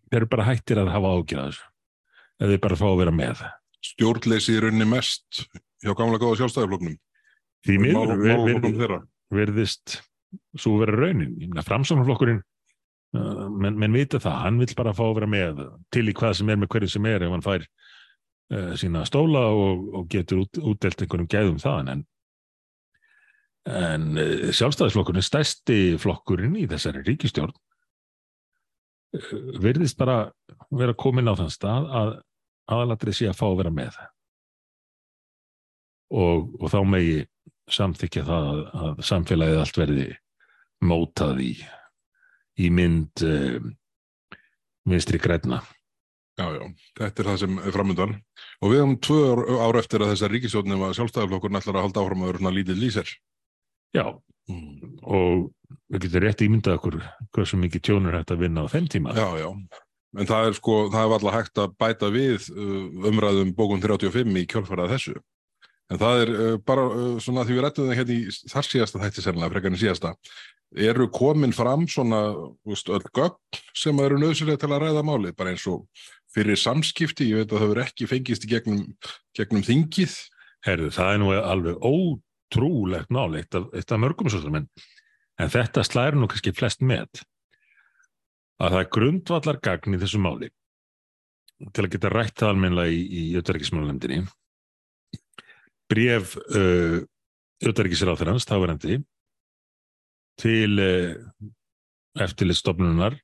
[0.06, 1.62] þeir eru bara hættir að hafa ágjörð
[2.40, 3.46] eða þeir bara fá að vera með
[3.86, 5.44] Stjórnleysi í rauninni mest
[5.84, 6.96] hjá gamla góða sjálfstæðarfloknum.
[7.66, 7.78] því
[8.80, 9.00] þeirra.
[9.34, 10.00] verðist
[10.58, 12.40] svo vera raunin uh,
[13.14, 15.62] menn, menn vita það, hann vill bara fá að vera með
[15.94, 19.46] til í hvað sem er með hverju sem er ef hann fær uh, sína stóla
[19.54, 22.04] og, og getur út, útdelt einhverjum gæðum það en
[23.66, 27.54] en uh, sjálfstæðisflokkurinn stærsti flokkurinn í þessari ríkistjórn
[29.16, 29.32] uh,
[29.62, 30.26] virðist bara
[30.70, 32.14] vera komin á þann stað að
[32.66, 33.96] aðalatrið sé að fá að vera með.
[36.16, 37.16] Og, og þá megi
[37.72, 40.06] samþykja það að, að samfélagið allt verði
[40.86, 41.52] mótað í,
[42.60, 43.58] í mynd uh,
[44.88, 45.62] vinstri græna.
[46.36, 46.64] Já, já,
[46.98, 48.16] þetta er það sem er framöndan.
[48.60, 52.02] Og við höfum tvö ár, ár eftir að þessar ríkisjóðnum að sjálfstæðarflokkurinn ætlar að halda
[52.02, 53.12] áfram að vera svona lítið lýser.
[53.96, 54.04] Já,
[54.52, 55.46] og
[55.88, 56.98] við getum rétt ímyndað okkur
[57.34, 59.14] hversu mikið tjónur hægt að vinna á þeim tíma.
[59.16, 59.48] Já, já.
[60.16, 64.36] En það er sko, það er alltaf hægt að bæta við uh, umræðum bókun 35
[64.42, 65.16] í kjölfarað þessu.
[65.92, 69.02] En það er uh, bara uh, svona því við rættum það hérna í þar síðasta
[69.04, 70.12] þætti sennilega, frekarinn síðasta,
[70.86, 72.20] eru komin fram svona,
[72.66, 75.86] veist, öll gögn sem eru nöðsynlega til að ræða málið, bara eins og
[76.34, 78.82] fyrir samskipti, ég veit að það hefur ekki fengist í gegnum,
[79.38, 80.18] gegnum þingið.
[80.66, 84.66] Herðu, það er nú alveg ótrúlegt mál, eitt af, af mörgum svo sem en,
[85.38, 87.22] en þetta slæri nú kannski flest með
[88.56, 90.50] að það er grundvallar gagn í þessu máli
[91.76, 94.22] til að geta rætt það almennilega í, í auðverkismálunemdini
[95.90, 97.00] bref uh,
[97.64, 99.00] auðverkisráþurans, þáverandi
[100.40, 101.14] til uh,
[102.20, 103.16] eftirlitstofnunar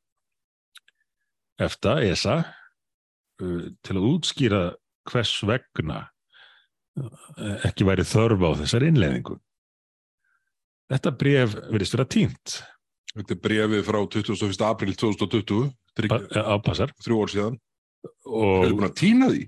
[1.62, 4.62] EFTA, ESA uh, til að útskýra
[5.10, 6.04] hvers vegna
[6.98, 9.38] uh, ekki væri þörf á þessar innleiðingu.
[10.92, 12.60] Þetta bref verðist vera tínt
[13.12, 14.62] Þetta er brefið frá 21.
[14.64, 15.66] april 2020,
[15.98, 17.58] trygg, ápassar þrjú ár síðan.
[18.24, 19.42] og Eru búin að týna því?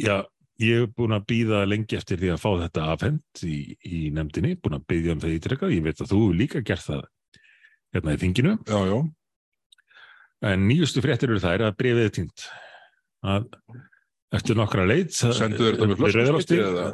[0.00, 0.16] Já,
[0.60, 4.56] ég hef búin að býða lengi eftir því að fá þetta afhend í, í nefndinni,
[4.60, 7.04] búin að byggja um það ítrekkað, ég veit að þú hefur líka gert það
[7.96, 8.98] hérna í þinginu, Já, já.
[10.52, 12.44] en nýjustu fréttir eru þær að brefið er týnt.
[13.20, 13.48] Að
[14.36, 16.86] eftir nokkra leit Sendu þeir þetta með flöskuskipti eða?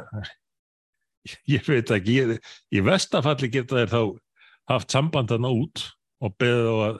[1.51, 4.01] Ég veit ekki, ég, í vestafalli geta þeir þá
[4.71, 5.83] haft samband þarna út
[6.23, 6.99] og beðið á að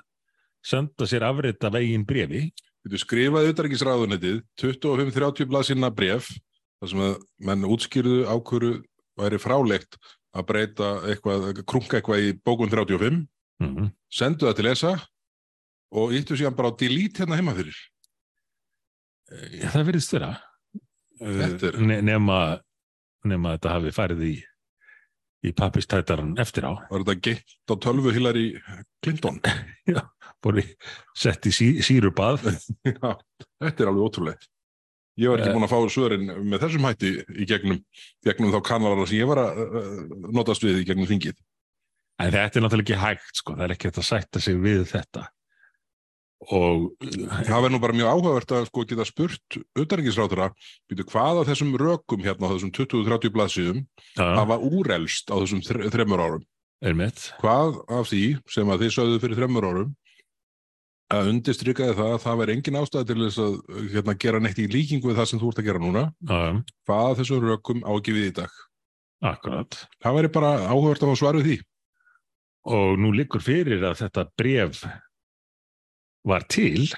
[0.67, 2.49] senda sér afrit af eigin brefi
[2.87, 6.29] Þú skrifaði utarikisráðunetið 25-30 blaðsina bref
[6.81, 7.15] þar sem að
[7.49, 8.71] menn útskýrðu ákvöru
[9.17, 9.97] væri frálegt
[10.37, 13.23] að breyta eitthvað, krunga eitthvað í bókun 35,
[13.63, 14.91] mm sendu það til ESA
[15.97, 17.75] og íttu síðan bara á delete hérna heima fyrir.
[19.73, 20.29] það verðist vera
[21.17, 22.37] Þetta er- Ne nema
[23.27, 24.35] nema þetta hafi farið í
[25.47, 28.45] í pappistætaran eftir á Var þetta geitt á tölvu Hillary
[29.03, 29.41] Clinton?
[30.43, 30.69] búið
[31.17, 32.45] sett í sí, sírubað
[32.85, 33.17] Já,
[33.59, 34.47] þetta er alveg ótrúlegt.
[35.17, 35.55] Ég var ekki Eh.
[35.57, 37.09] búin að fá svörin með þessum hætti
[37.41, 37.79] í gegnum,
[38.23, 41.33] gegnum þá kanalara sem ég var að notast við í gegnum þingið.
[42.19, 43.53] en þetta er náttúrulega ekki hægt sko.
[43.55, 45.27] það er ekki hægt að sætta sig við þetta
[46.53, 50.51] og Það verður nú bara mjög áhugavert að sko geta spurt utanriksrátura,
[50.89, 53.79] býtu hvað af þessum rökum hérna á þessum 20-30 blaðsíðum
[54.21, 56.43] hafa úrelst á þessum þre þremur árum.
[56.85, 58.21] er mitt Hvað af því
[58.53, 59.95] sem að þið sögðu fyrir þremur árum
[61.13, 63.53] að undistrykkaði það að það verður engin ástæði til þess að
[63.93, 66.03] hérna, gera neitt í líkingu við það sem þú ert að gera núna.
[66.27, 66.39] ja,
[66.87, 68.57] Hvað þessum rökum á ekki við í dag?
[69.25, 71.57] akkurat Það væri bara áhugavert að fá svar við því.
[72.67, 74.81] og nú liggur fyrir að þetta bref
[76.27, 76.89] var til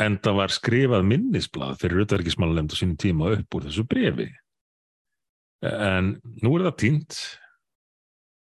[0.00, 4.28] en það var skrifað minnisblad fyrir auðverkismálanemnd á sínum tíma upp úr þessu brefi
[5.66, 7.18] en nú er það týnt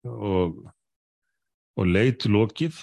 [0.09, 0.57] og
[1.77, 2.81] og leit lokið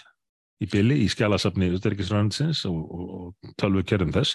[0.62, 3.28] í byli í skjálasafni auðverkisræðansins og, og, og
[3.60, 4.32] tölvu kerðum þess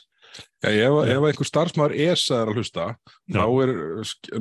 [0.61, 2.85] Já, ef, ef einhver starfsmaður ESA er að hlusta,
[3.31, 3.39] Já.
[3.39, 3.71] þá er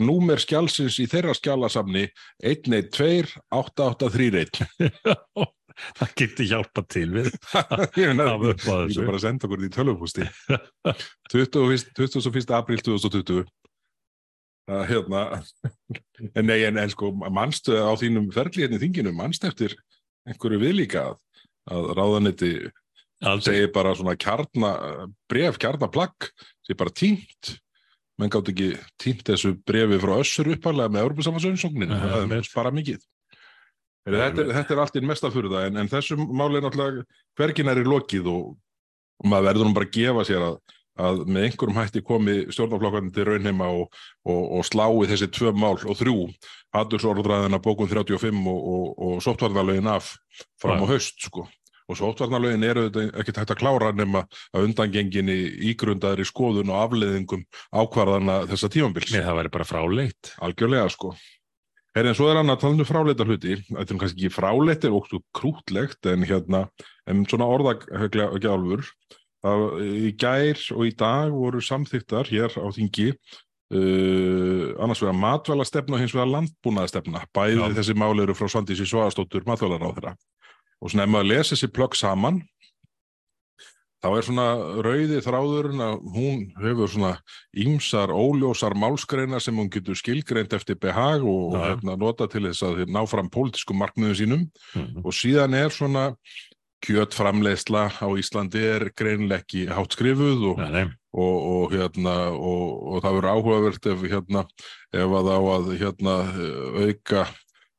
[0.02, 2.04] númer skjálsins í þeirra skjálasafni
[2.42, 4.66] 112-8831.
[5.98, 7.28] það geti hjálpa til við
[8.00, 10.24] Ég á Ég þessu vil bara senda okkur því tölvupústi
[11.32, 12.54] 21.
[12.56, 13.44] april 2020
[14.66, 15.20] Það hérna
[16.38, 19.76] en nei, en, en sko mannstu á þínum ferli hérna í þinginu, mannstu eftir
[20.26, 21.12] einhverju viðlíka
[21.70, 21.92] að,
[23.26, 23.46] aldrei.
[23.48, 24.72] segir bara svona kjarna
[25.30, 26.30] bref, kjarnaplagg,
[26.66, 27.56] segir bara tínt.
[28.16, 28.70] Menn gátt ekki
[29.02, 32.38] tínt þessu brefi frá össur uppalega með Európa-samansauðsóknin, Nei, það nei.
[32.38, 33.02] er bara mikið.
[34.06, 36.64] Heyrðu, þetta, er, þetta er allt í mesta fyrir það en, en þessum máli er
[36.64, 37.04] náttúrulega
[37.36, 38.52] hvergin er í lokið og,
[39.18, 40.58] og maður verður nú bara að gefa sér að,
[40.96, 45.76] að með einhverjum hætti komi stjórnarflokkarnir til raunheima og, og, og slái þessi tvö mál
[45.76, 46.16] og þrjú
[46.76, 50.14] hattursorðræðina bókun 35 og, og, og sóttvarnalögin af
[50.60, 50.90] fram á Já.
[50.94, 51.46] haust sko.
[51.86, 55.38] og sóttvarnalögin eru ekkert hægt að klára nema að undangenginni
[55.70, 61.14] ígrundaðri skoðun og afleðingum ákvarðana þessa tímambils Nei, það væri bara fráleitt algjörlega sko
[61.96, 64.82] Heri, en svo er hann að tala um fráleita hluti þetta er kannski ekki fráleitt
[64.84, 66.66] er óttu krútlegt en hérna,
[67.08, 68.84] en svona orðagjálfur
[69.46, 75.96] það í gær og í dag voru samþyktar hér á þingi uh, annars vegar matvælastefna
[75.98, 77.74] og hins vegar landbúnaðastefna bæði Já.
[77.80, 80.16] þessi máli eru frá Svandísi Svagastóttur matvælaráðherra
[80.82, 82.42] og svona ef maður lesa þessi plögg saman
[84.04, 84.44] þá er svona
[84.84, 87.12] rauði þráðurinn að hún hefur svona
[87.58, 92.62] ímsar óljósar málskreinar sem hún getur skilgreint eftir behag og, og hérna, nota til þess
[92.68, 94.44] að ná fram pólitískum markmiðum sínum
[94.76, 95.00] Mhm.
[95.02, 96.04] og síðan er svona
[96.86, 100.84] kjötframleysla á Íslandi er greinileg ekki hátt skrifuð og, nei,
[101.16, 104.44] og, og, hérna, og, og það verður áhugavert ef, hérna,
[104.94, 106.14] ef að á að hérna,
[106.84, 107.24] auka,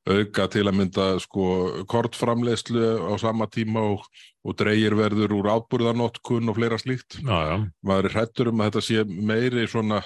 [0.07, 1.45] auka til að mynda sko,
[1.91, 4.03] kortframleyslu á sama tíma og,
[4.47, 7.21] og dreigir verður úr átburðanotkun og fleira slíkt.
[7.23, 7.55] já, já,
[7.87, 10.03] Maður er hrættur um að þetta sé meiri svona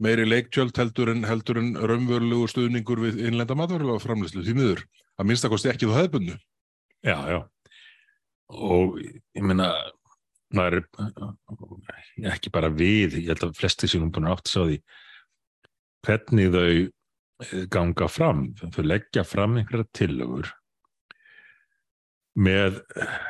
[0.00, 4.84] meiri leiktjöld heldur en, heldur en raunverulegu stuðningur við innlenda matværulega framleyslu því miður.
[5.20, 6.36] Að minnstakosti ekki þú hefðbundu.
[7.04, 7.40] já, já
[8.50, 9.70] og ég meina
[10.54, 14.78] maður er ekki bara við, ég held að flesti hún búin að átt sá því
[16.06, 20.50] hvernig þau eh, ganga fram, þau leggja fram einhverja tillögur
[22.40, 23.20] með eh,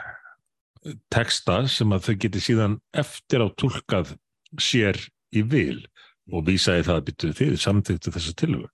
[1.12, 4.14] texta sem að þau geti síðan eftir á túlkað
[4.60, 4.98] sér
[5.36, 5.82] í vil
[6.30, 8.68] og vísa í það að byttu þið samþyktu þessa tillögu.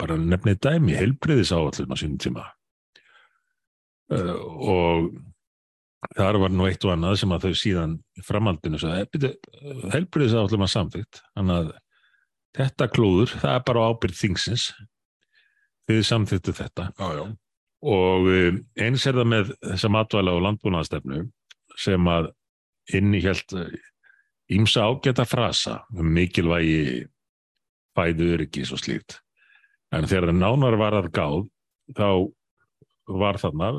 [0.00, 2.46] Bara nefnið dæmi, heilbriðis áallum á sínum tíma.
[4.10, 4.34] Uh,
[4.66, 5.10] og
[6.16, 9.32] þar var nú eitt og annað sem að þau síðan sagði,
[9.92, 11.70] heilbriðis áallum að samþykt þannig að
[12.56, 14.64] þetta klúður, það er bara ábyrð þingsins.
[15.90, 16.88] Þið samþyktu þetta.
[16.98, 17.24] Já, já.
[17.90, 21.22] og um, eins er það með þessa matvæla og landbúnaðastefnu
[21.80, 22.28] sem að
[22.94, 23.54] innihjalt
[24.50, 27.06] ímsa ágæta frasa um mikilvægi
[27.96, 29.18] fæðu öryggis og slíkt.
[29.94, 31.40] En þegar nánar var að gáð
[31.96, 32.08] þá
[33.20, 33.72] var þarna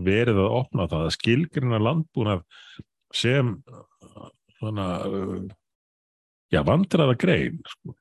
[0.00, 2.44] verið að opna það að skilgrina landbúnað
[3.14, 3.52] sem
[4.58, 4.88] svona
[6.52, 7.94] já, vandraða grein sko.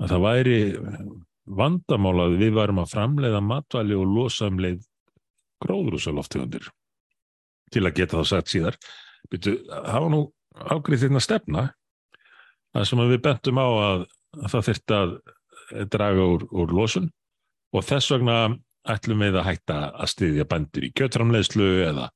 [0.00, 0.58] að það væri
[1.44, 4.60] vandamál að við varum að framleiða matvæli og losa um
[5.64, 6.68] gróðrúsaloftegundir
[7.72, 8.78] til að geta þá sagt síðar
[9.32, 10.20] Byrju, það var nú
[10.74, 11.62] ágrið þérna stefna
[12.74, 14.04] það sem við bentum á að,
[14.42, 15.14] að það þyrfti að
[15.94, 17.08] draga úr, úr losun
[17.74, 18.38] og þess vegna
[18.90, 22.08] ætlum við að hætta að styðja bændur í kjötramleyslu eða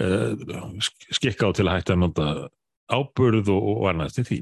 [0.00, 0.70] uh,
[1.12, 2.28] skikka á til að hætta að nota
[2.90, 4.40] ábörð og, og annað til því.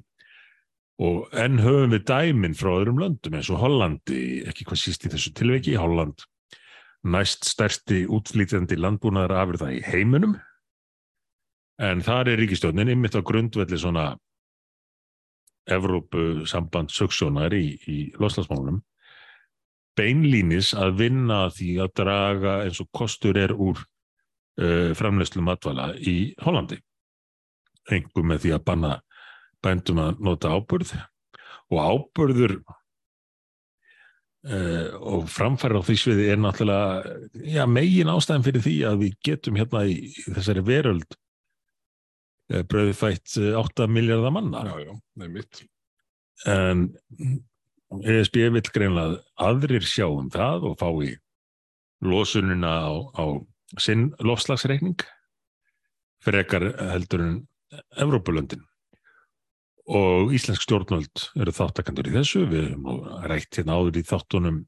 [1.08, 5.12] Og enn höfum við dæminn frá öðrum löndum eins og Hollandi, ekki hvað síst í
[5.12, 6.24] þessu tilveiki, Holland
[7.06, 10.34] næst stærsti útflýtjandi landbúnaðar afurða í heiminum
[11.78, 14.10] en þar er ríkistjónin ymmit á grundvelli svona
[15.68, 18.80] Evrópu samband söksjónar í, í loslasmálunum
[19.98, 23.80] beinlínis að vinna því að draga eins og kostur er úr
[24.60, 26.78] uh, framleyslu matvala í Hollandi.
[27.94, 28.92] Engum með því að banna
[29.64, 30.92] bændum að nota ábörð
[31.68, 32.54] og ábörður
[34.48, 37.16] uh, og framfæra á því sviði er náttúrulega
[37.48, 41.10] já, megin ástæðan fyrir því að við getum hérna í þessari veröld
[42.54, 44.64] uh, bröði fætt 8 miljardar manna.
[44.68, 44.92] Já, já,
[46.46, 46.86] en
[47.88, 51.14] ESB vil greinlega aðrir sjá um það og fá í
[52.04, 53.24] losunina á, á
[53.80, 55.00] sinn lofslagsreikning
[56.24, 57.38] frekar heldur en
[58.00, 58.64] Evrópulöndin.
[59.88, 62.44] Og Íslensk stjórnvöld eru þáttakandur í þessu.
[62.48, 64.58] Við höfum rætt hérna áður í þáttunum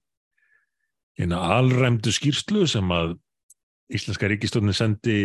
[1.21, 3.19] hérna alræmdu skýrslu sem að
[3.93, 5.19] Íslenska ríkistjórnin sendi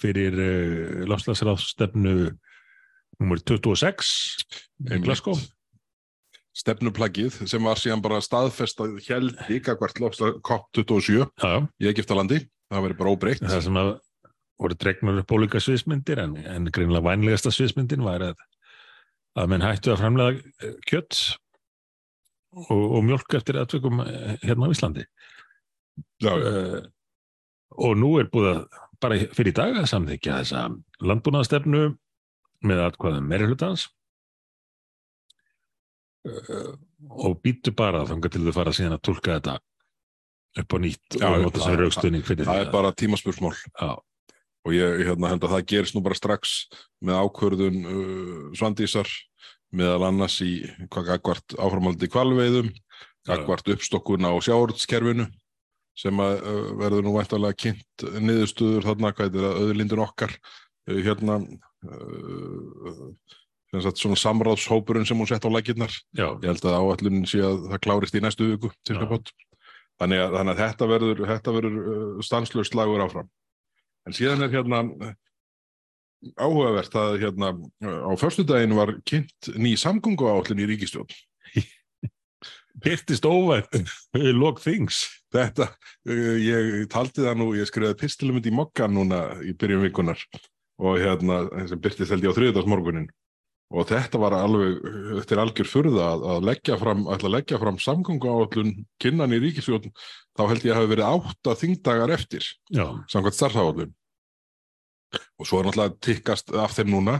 [0.00, 2.14] fyrir uh, lofslagsráðstefnu
[3.20, 4.12] nummer 26
[4.96, 5.36] í Glasgow
[6.56, 11.58] Stefnuplaggið sem var síðan bara staðfestað held líka hvert lofslag COP27 já, já.
[11.82, 12.42] í Egiptalandi.
[12.72, 13.44] Það verið bara óbreytt.
[13.44, 13.90] það sem að
[14.60, 18.44] voru dregnar upp ólíka sviðsmyndir en, en greinlega vænlegasta sviðsmyndin var að,
[19.36, 21.18] að menn hættu að framlega eh, kjött
[22.56, 25.04] og, og mjölk eftir aðtökum eh, hérna á Íslandi
[26.24, 26.80] uh,
[27.76, 28.62] og nú er búið að
[29.02, 30.64] bara fyrir dag að samþykja þessa
[31.04, 31.82] landbúnaðastefnu
[32.66, 33.95] með atkvæðum meiri hlutans uh,
[36.26, 39.56] og býtu bara þangar til þau fara síðan að tólka þetta
[40.62, 43.56] upp á nýtt Já, og nota sem það- raukstöðning fyrir Það er bara tímaspörsmál.
[43.80, 43.96] Já,
[44.66, 46.66] Og ég hérna, held að það gerist nú bara strax
[47.06, 49.06] með ákvörðun uh, Svandísar
[49.70, 52.72] meðal annars í gagvart áframaldi kvalveiðum,
[53.28, 55.28] gagvart uppstokkun á sjáurðskerfinu
[55.94, 60.34] sem að uh, verður nú væntalega kynnt niðurstuður þarna, hvað er það, auðlindin okkar,
[60.90, 61.38] uh, hérna,
[61.86, 63.14] uh,
[63.74, 65.92] svona samráðshópurinn sem hún sett á lækirnar.
[66.14, 68.70] já, Ég held að áallunin sé að það klárist í næstu viku.
[69.96, 71.22] Þannig að, þannig að þetta verður,
[71.56, 73.30] verður uh, stanslöst slagur áfram.
[74.06, 75.14] En síðan er hérna uh,
[76.36, 81.08] áhugavert að hérna uh, á förstudaginn var kynnt ný samgöngu áallin í ríkistjón.
[82.84, 83.72] Byrtist óvænt
[84.12, 85.06] við lok þings.
[85.32, 85.70] Þetta,
[86.08, 90.20] uh, ég taldi það nú, ég skrifaði pistilum í mokkan núna í byrjun vikunar
[90.76, 93.08] og hérna, sem byrtist held ég á þriðdagsmorgunin
[93.74, 94.76] og þetta var alveg,
[95.18, 99.40] þetta er algjör furða að, að leggja fram, að leggja fram samgöngu áallun kinnan í
[99.42, 99.90] ríkistjón
[100.38, 103.94] þá held ég að hafi verið átta þingdagar eftir samkvæmt starfsáallun
[105.16, 107.18] og svo er náttúrulega tikkast af þeim núna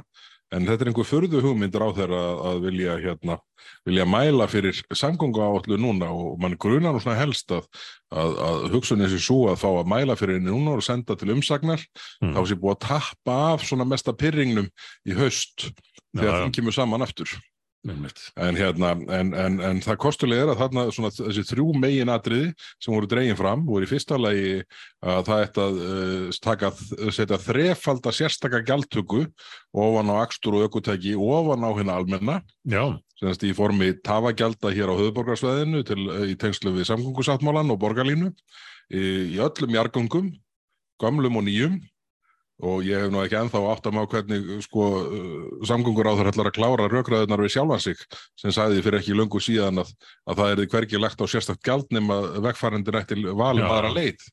[0.54, 3.36] en þetta er einhver furðu hugmyndir á þeirra að, að vilja hérna,
[3.88, 7.66] vilja mæla fyrir samgöngu áallu núna og mann grunar nú svona helst að,
[8.14, 11.32] að, að hugsunin sé svo að fá að mæla fyrir henni núna og senda til
[11.34, 11.82] umsagnar.
[12.22, 12.36] Mm.
[12.36, 14.70] þá sé búið að tappa af svona mesta pyrringnum
[15.02, 15.66] í haust
[16.14, 17.36] þegar þeim kemur saman aftur.
[17.86, 22.48] En, hérna, en, en, en það kostulega er að þarna svona, þessi þrjú megin atriði
[22.82, 24.56] sem voru dregin fram voru í fyrsta lagi
[25.06, 26.70] að það ætti að uh, taka,
[27.14, 29.22] setja þrefalda sérstaka gjaldtöku
[29.70, 34.90] ofan á akstur og ökutæki ofan á hérna almenna Já, semst í formi tafagjalda hér
[34.90, 38.32] á höfuborgarsveðinu til, í tengslu við samgöngusáttmálan og borgarlínu
[38.90, 40.32] í, í öllum jargöngum,
[41.02, 41.78] gamlum og nýjum
[42.64, 46.30] og ég hef nú ekki ennþá átt að má hvernig sko uh, samgöngur á þar
[46.30, 48.00] ætlar að klára rökraðunar við sjálfan sig
[48.40, 49.92] sem sagði fyrir ekki löngu síðan að,
[50.24, 54.24] að það er hvergi lagt á sérstakt gjald nema vegfærandir ætti valum aðra leið.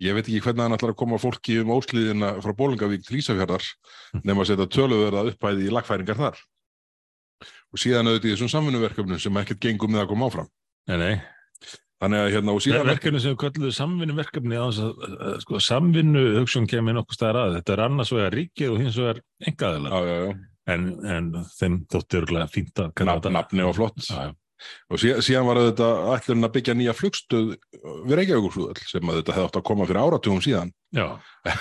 [0.00, 3.64] Ég veit ekki hvernig hann ætlar að koma fólki um óslíðina frá Bólingavík til Ísafjörðar
[4.22, 6.44] nema að setja töluverða uppæði í lagfæringar þar.
[7.74, 10.48] Og síðan auðvitað í þessum samvinnuverkefnum sem ekkert gengum með að koma áfram.
[10.88, 11.37] nei, nei.
[11.98, 15.14] Þannig að hérna og síðan er verkefni sem við kölluðu samvinnu verkefni á þess að,
[15.18, 17.56] að sko, samvinnu hugsun kemur nokkuð staðar að.
[17.58, 19.98] Þetta er annars vegar ríkið og hins vegar engaðilega.
[19.98, 20.36] Já, já, já.
[20.68, 23.98] En, en þeim þótti örgulega fínt að kalla Nafn, nafni og flott.
[24.04, 24.36] Já, já.
[24.90, 29.36] Og síðan, síðan var þetta ætlun að byggja nýja flugstöð við Reykjavíkursflugöll sem að þetta
[29.36, 30.72] hefði átt að koma fyrir áratugum síðan.
[30.94, 31.06] Já,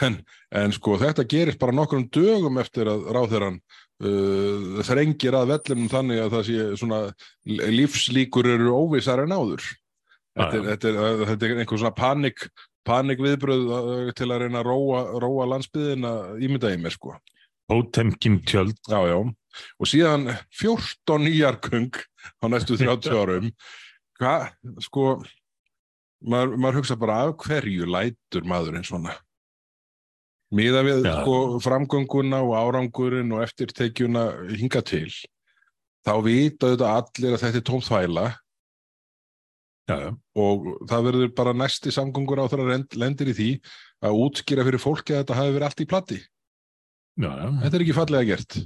[0.07, 0.17] En,
[0.55, 3.59] en sko þetta gerist bara nokkrum dögum eftir að ráðherran
[4.03, 7.01] uh, þrengir að vellunum þannig að það sé svona
[7.77, 9.67] lífslíkur eru óvissar en áður.
[10.38, 12.45] Þetta er, þetta er, þetta er einhver svona panik,
[12.88, 16.13] panik viðbröð til að reyna að róa, róa landsbyðina
[16.43, 17.17] ímynda í mér sko.
[17.67, 18.77] Pótemkin tjöld.
[18.88, 19.17] Já, já.
[19.81, 20.29] Og síðan
[20.61, 21.97] 14 nýjarkung
[22.39, 23.49] á næstu 30 árum.
[24.17, 24.47] Hvað,
[24.85, 25.07] sko,
[26.25, 29.17] maður, maður hugsa bara af hverju lætur maður eins svona
[30.53, 31.21] miða við Já.
[31.21, 35.09] sko, framgönguna og árangurinn og eftirtekjuna hinga til
[36.07, 38.25] þá vita þetta allir að þetta er tóm þvæla
[39.88, 40.09] já, já,
[40.43, 43.51] og það verður bara næsti samgöngur á þeirra lendir í því
[44.07, 46.19] að útskýra fyrir fólki að þetta hafi verið allt í plati.
[47.17, 47.31] Já,
[47.63, 48.59] þetta er ekki fallega gert.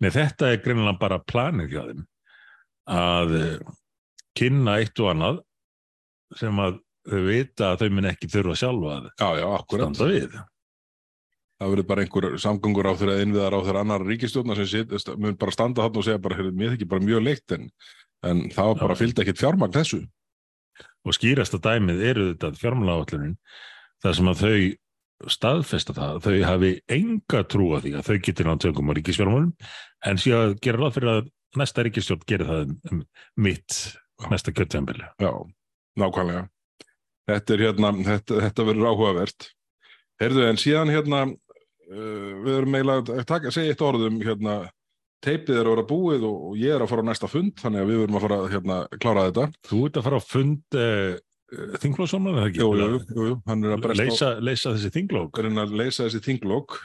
[0.00, 2.06] Nei, þetta er greinilega bara planið hjá þeim
[2.90, 3.74] að eh,
[4.38, 5.42] kynna eitt og annað
[6.38, 6.78] sem að
[7.10, 9.10] þau vita að þau mun ekki þurfa sjálfa að
[9.74, 10.36] standa við.
[11.60, 15.36] það verður bara einhver samgöngur á þeirra innviðar á þeirra annar ríkistjórna sem sit, mun
[15.40, 17.68] bara standa þarna og segja bara, mér þykir bara mjög leikt en,
[18.26, 19.00] en það var bara Já.
[19.02, 20.00] fylgdi ekkit fjármagn þessu
[21.08, 23.36] Og skýrasta dæmið eru þetta fjármálaáallunin
[24.04, 28.18] þar sem að þau staðfesta það, að þau hafi enga trú á því að þau
[28.24, 29.50] getur nátt tökum á ríkisfjármálum
[30.08, 31.28] en sé að gera ráð fyrir að
[31.60, 33.02] næsta ríkisstjórn gerir það um, um
[33.36, 33.78] mitt
[34.30, 35.06] næsta kjöldtjambili.
[35.20, 35.32] já,
[36.00, 36.46] nákvæmlega
[37.30, 39.48] þetta hérna, þetta, þetta verður áhugavert
[40.20, 44.56] heyrðu, en síðan hérna uh, við erum eiginlega að segja eitt orðum hérna,
[45.24, 47.82] teipið er að vera búið og, og ég er að fara á næsta fund þannig
[47.84, 49.48] að við verum að fara að hérna, klára þetta.
[49.70, 51.18] Þú ert að fara á fund uh,
[51.82, 52.62] þinglóðsóman, eða ekki?
[52.62, 55.30] jú, jú, jú, hann er að bresta á- Leysa, leysa þessi þinglók.
[55.36, 56.80] að reyna að leysa þessi þinglokk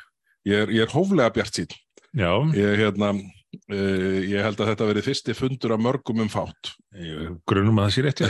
[0.49, 1.75] ég er, ég er hóflega bjart
[2.15, 6.71] Já, ég, hérna, uh, ég held að þetta verið fyrsti fundur af mörgum um fátt.
[6.95, 8.21] Ég grunum að það sé rétt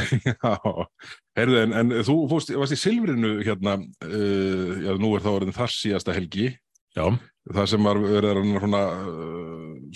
[1.38, 3.76] heyrðu en, en þú fórst, varst í Silfrinu hérna,
[4.08, 6.49] uh, já nú er það orðin þar síðasta helgi.
[6.95, 7.06] Já,
[7.51, 8.39] það sem var verið að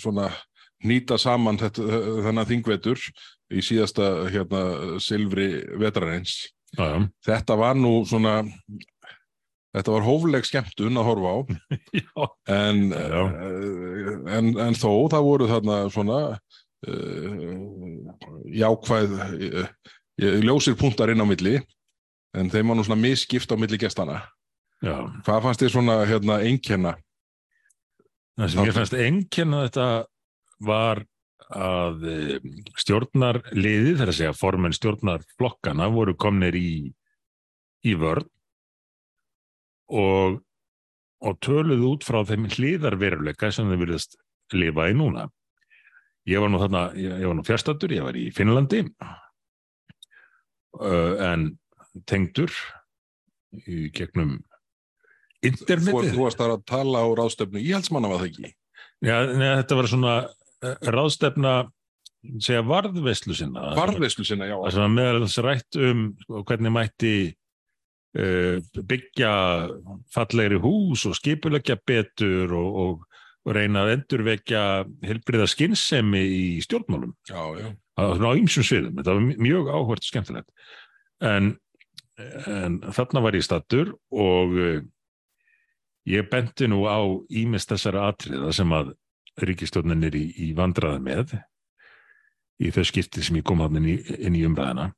[0.00, 0.30] svona,
[0.86, 1.84] nýta saman þetta,
[2.26, 3.02] þennan þingvetur
[3.50, 4.62] í síðasta hérna,
[5.02, 6.48] Silfri vetrarins.
[6.76, 6.98] Já, já.
[7.26, 8.36] þetta var nú svona
[9.74, 11.38] þetta var hófleg skemmtun að horfa á.
[12.60, 16.18] En, uh, en, en þó það voru þarna svona
[16.86, 17.54] uh,
[18.54, 19.64] jákvæð uh,
[20.46, 21.58] ljósir punktar inn á milli.
[22.38, 24.22] En þeim var nú svona misskipt á milli gestana
[24.84, 24.96] já.
[25.24, 26.94] hvað fannst þér svona hérna einkenna
[28.38, 29.88] Það sem ég fannst einkenna þetta
[30.64, 31.02] var
[31.50, 32.36] að eh,
[32.78, 36.92] stjórnarliðið, þar að segja formenn stjórnarflokkana voru komnir í,
[37.82, 38.28] í vörn
[39.90, 40.38] og,
[41.26, 44.18] og töluð út frá þeim hliðarveruleika sem þau virðast
[44.54, 45.26] lifa í núna.
[46.28, 48.84] Ég var nú þarna, ég, ég var nú fjärstatur, ég var í Finnlandi
[50.78, 51.58] uh, en
[52.06, 52.52] tengdur
[53.66, 54.38] í gegnum
[55.46, 56.14] internetið.
[56.14, 58.54] þú varst að tala á ráðstöfnu íhaldsmanna var það ekki?
[59.00, 61.54] Já, neða, þetta var svona uh, ráðstefna
[62.40, 63.70] segja varðveislu sinna.
[63.78, 64.56] Varðveislu sinna, já.
[64.66, 66.02] Það var meðal þess rætt um
[66.48, 67.14] hvernig mætti
[68.20, 69.32] uh, byggja
[70.14, 74.66] fallegri hús og skipulegja betur og, og, og reyna að endurvekja
[75.06, 77.16] helbriða skinnsemi í stjórnmálum.
[77.30, 80.70] Já, já, á, á ýmsum sviðum, þetta var mjög áhvert og skemmtilegt.
[81.24, 81.54] En,
[82.48, 84.80] en þarna var ég stattur og uh,
[86.08, 88.94] ég benti nú á ímest þessara atriða sem að
[89.40, 91.36] ríkistjórnin er í, í vandraði með
[92.60, 94.90] í þau skipti sem ég kom hann inn í, inn í umræðina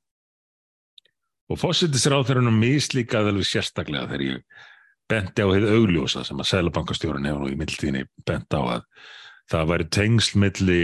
[1.53, 4.63] og fósittis ráðherrunum mislíkaði alveg sérstaklega þegar ég
[5.11, 8.85] benti á heið augljósa sem að Sælabankastjórun hefur nú í mildtíðinni bent á að
[9.53, 10.83] það væri tengsl milli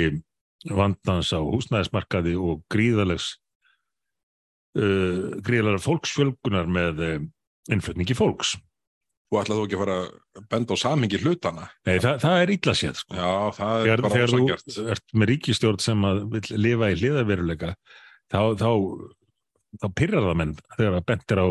[0.75, 3.37] vandans á húsnæðismarkaði og gríðalegs
[4.79, 7.19] uh, gríðalega fólksfjölgunar með uh,
[7.73, 8.57] innflutningi fólks.
[9.29, 12.53] Þú ætlaði þú ekki að fara að benda á samhengi hlutana Nei, það, það er
[12.55, 13.17] illa séð, sko.
[13.19, 16.89] já, það er Þegar, bara þegar ósangjart þú ert með ríkistjórn sem að vill lifa
[16.93, 17.73] í hliðaveruleika,
[18.33, 18.71] þá, þá,
[19.83, 21.47] þá pyrrar það menn þegar það bentir á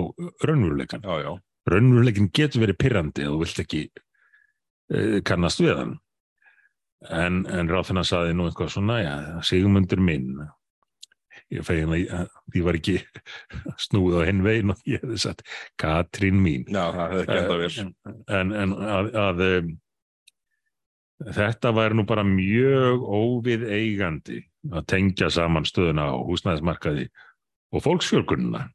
[0.49, 1.05] raunveruleikan.
[1.05, 1.31] já, já,
[1.67, 5.95] Raunveruleikin getur verið pyrrandi og þú vilt ekki uh, kannast við hann.
[7.13, 9.13] En, en ráðfinna saði nú eitthvað svona, já,
[9.45, 10.31] sigmundur minn,
[11.55, 12.95] ég fegin að ég- að því var ekki
[13.87, 15.43] snúð á hinn veginn og ég hefði sagt
[15.79, 16.65] Katrín mín.
[16.67, 18.15] Já, það hefði ekki enda vel.
[18.39, 19.69] En, en að, að um,
[21.37, 24.41] þetta væri nú bara mjög óvið eigandi
[24.73, 27.07] að tengja saman stöðuna á húsnæðismarkaði
[27.73, 28.65] og fólksfjölgununa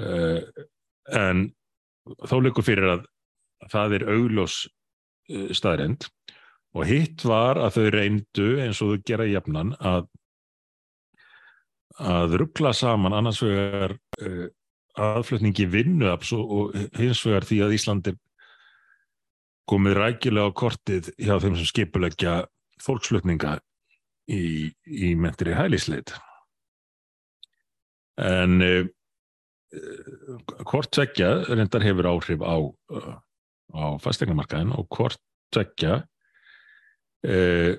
[0.00, 0.40] uh,
[1.18, 1.44] en
[2.28, 3.06] þó leikur fyrir að
[3.72, 6.08] það er augljós uh, staðrend
[6.76, 10.08] og hitt var að þau reyndu eins og þau gera jafnan að
[11.98, 14.46] að ruggla saman annars vegar uh,
[14.98, 18.18] aðflutningi vinnuafs og, og hins vegar því að Ísland er
[19.68, 22.34] komið rækilega á kortið hjá þeim sem skipuleggja
[22.82, 23.58] fólksflutninga
[24.32, 26.14] í, í mentri hælisleit.
[28.18, 28.86] En uh,
[30.64, 33.16] hvort tvekja reyndar hefur áhrif á, uh,
[33.76, 35.20] á fastegnamarkaðin og hvort
[35.54, 36.00] tvekja
[37.28, 37.74] uh,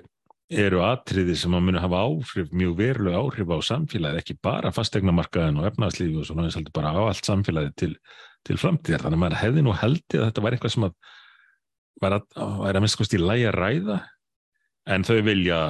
[0.50, 5.60] eru atriði sem að muni hafa áhrif, mjög verulega áhrif á samfélagið, ekki bara fastegnamarkaðin
[5.62, 7.92] og efnarslífi og svona, heldur bara á allt samfélagið til,
[8.48, 9.04] til framtíðar.
[9.04, 10.96] Þannig að maður hefði nú haldið að þetta var eitthvað sem að
[12.00, 14.00] var að, að minnst kosti í lægi að ræða,
[14.90, 15.60] en þau vilja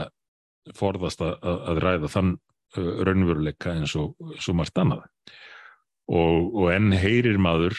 [0.78, 2.33] forðast að, að ræða þann
[2.78, 5.07] raunveruleika eins og, svo margt annað.
[6.11, 7.76] Og, og enn heyrir maður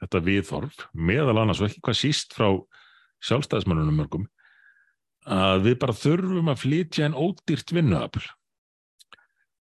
[0.00, 2.50] þetta viðhorf, meðal annars og ekki hvað síst frá
[3.24, 4.26] sjálfstæðismannunum mörgum,
[5.26, 8.24] að við bara þurfum að flytja en ódýrt vinnuafl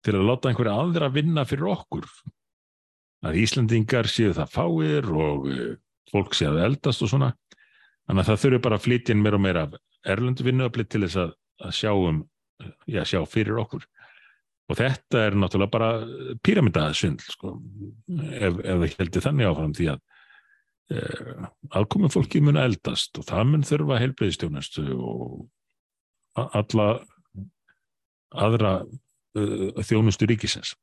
[0.05, 2.05] til að láta einhverja aðra vinna fyrir okkur.
[3.26, 5.74] Að Íslandingar séu það fáir og uh,
[6.14, 7.32] fólk séu að eldast og svona.
[8.08, 9.68] Þannig að það þurfum bara að flytja inn meira og meira
[10.08, 11.34] erlendu vinnuafli til þess að,
[11.66, 12.22] að sjá, um,
[12.88, 13.88] já, sjá fyrir okkur.
[14.68, 15.89] Og þetta er náttúrulega bara
[16.43, 17.58] píramidasvindl, sko,
[18.38, 20.16] ef, ef það heldur þannig áfram því að Eh,
[20.88, 25.49] aðkominn fólki mun eldast og það mun þurfa heilbreyðistjónustu og
[26.38, 26.88] alla
[28.38, 30.73] aðra uh, þjónustu ríkisins.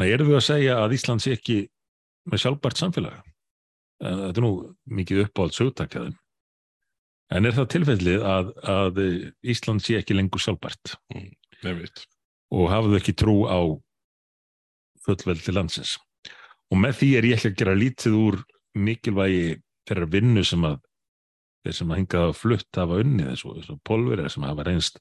[0.00, 1.58] Nei, erum við að segja að Ísland sé ekki
[2.30, 3.18] með sjálfbært samfélag?
[4.02, 4.52] Eh, þetta er nú
[4.90, 6.16] mikið uppáhald sögtakjaðum.
[7.34, 8.98] En er það tilfellið að, að
[9.54, 10.96] Ísland sé ekki lengur sjálfbært?
[11.14, 11.84] Mm,
[12.54, 13.60] og hafðu ekki trú á
[15.06, 15.94] fullveldi landsins?
[16.72, 18.42] Og með því er ég ekki að gera lítið úr
[18.74, 19.58] mikilvægi
[19.88, 20.80] þeirra vinnu sem að
[21.64, 25.00] þeir sem að hingað að flutt hafa unnið eins og, og polverið sem hafa reynst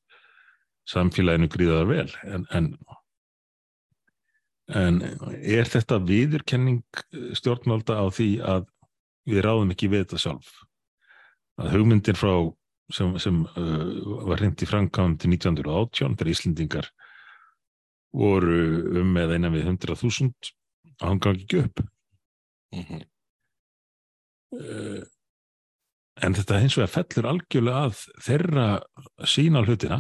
[0.90, 2.10] samfélaginu gríðaðar vel.
[2.28, 2.70] En, en,
[4.80, 6.84] en er þetta viðurkenning
[7.40, 8.68] stjórnvalda á því að
[9.30, 10.52] við ráðum ekki við þetta sjálf?
[11.60, 12.34] Að hugmyndir frá
[12.94, 16.92] sem, sem uh, var hreint í framkvæm til 1918 þegar Íslendingar
[18.14, 18.60] voru
[19.02, 20.54] um með einan við 100.000
[21.00, 21.84] að hann gaf ekki upp.
[22.74, 23.02] Mm -hmm.
[24.54, 25.04] Eh,
[26.24, 28.68] en þetta hins vegar fellur algjörlega að þeirra
[29.28, 30.00] sína hlutina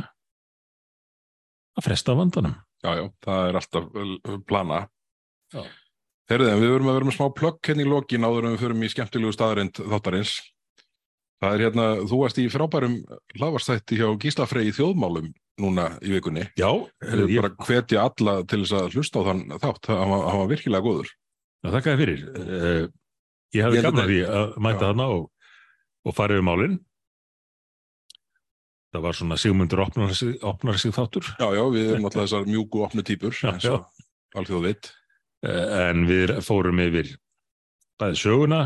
[1.74, 2.58] að fresta vandanum.
[2.84, 3.86] Já, já, það er alltaf
[4.49, 4.82] plana.
[6.30, 8.64] Þeirriðin, við verum að vera með smá plökk henni hérna í lokin áður en við
[8.64, 10.34] förum í skemmtilegu staðarind þáttarins.
[11.43, 12.99] Það er hérna, þú varst í frábærum
[13.36, 16.45] hlavarstætti hjá Gíslafrey í þjóðmálum núna í vikunni.
[16.60, 16.70] Já.
[17.04, 17.43] Við ég...
[17.43, 21.12] bara hvetja alla til þess að hlusta á þann þátt, það var virkilega góður.
[21.64, 22.24] Já, þakka þér fyrir.
[23.54, 25.30] Ég hefði gaman því að mæta þarna og,
[26.04, 26.80] og fara yfir málinn.
[28.93, 30.12] Það var svona Sigmundur opnar
[30.45, 31.32] opnar sig þáttur.
[31.41, 33.88] Já, já, við erum alltaf þessar mjúku opnu týpur, eins og
[34.38, 34.89] allþjóð veit.
[35.43, 37.16] Eh, en við fórum yfir
[38.01, 38.62] bæði söguna,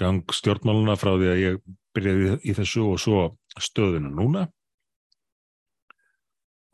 [0.00, 1.62] gang stjórnmáluna frá því að ég
[1.94, 4.48] byrjaði í þessu og svo stöðuna núna.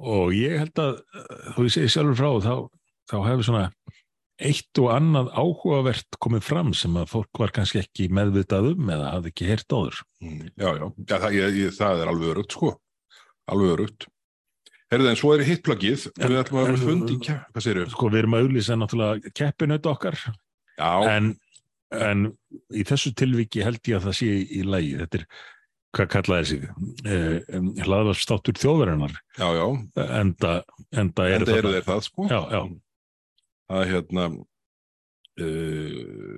[0.00, 1.00] Og ég held að,
[1.56, 2.54] þú sé sjálfur frá, þá,
[3.12, 3.66] þá hefur svona
[4.40, 9.12] eitt og annað áhugavert komið fram sem að fólk var kannski ekki meðvitað um eða
[9.14, 10.00] hafði ekki heyrt áður.
[10.24, 12.72] Mm, já, já, já það, ég, ég, það er alveg örugt, sko.
[13.50, 14.08] Alveg örugt.
[14.90, 17.86] Herðið, en svo er hittplagið, við ætlum að vera fundi í kepp, hvað séru?
[17.92, 20.18] Sko, við erum að auðvisa náttúrulega keppinaut okkar,
[20.80, 20.90] já.
[21.12, 21.30] En,
[21.94, 22.26] en
[22.74, 24.96] í þessu tilviki held ég að það sé í lægi.
[25.04, 25.26] Þetta er,
[25.94, 29.14] hvað kallaði þessi, eh, hlaðvarstáttur þjóðverðarnar.
[29.38, 29.66] Já, já.
[30.08, 30.54] Enda,
[30.90, 31.54] enda eru það.
[31.54, 32.30] Enda eru þeir það, sko.
[32.30, 32.62] Já, já
[33.70, 34.26] að hérna
[35.40, 35.94] uh,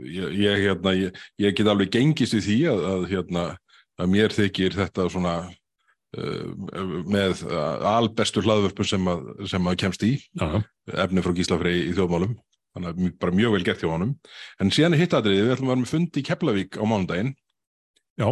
[0.08, 3.48] ég, ég, hérna, ég, ég get alveg gengist í því að, að, hérna,
[4.00, 6.46] að mér þykir þetta svona uh,
[7.08, 7.44] með
[7.88, 9.12] albestu hlaðvörpun sem,
[9.50, 10.62] sem að kemst í Aha.
[11.06, 12.38] efni frá Gíslafrei í þjóðmálum.
[12.72, 14.14] Þannig að bara mjög vel gert hjá honum.
[14.62, 17.34] En síðan er hittadriðið, við ætlum að vera með fundi í Keflavík á mánudaginn.
[18.16, 18.28] Já.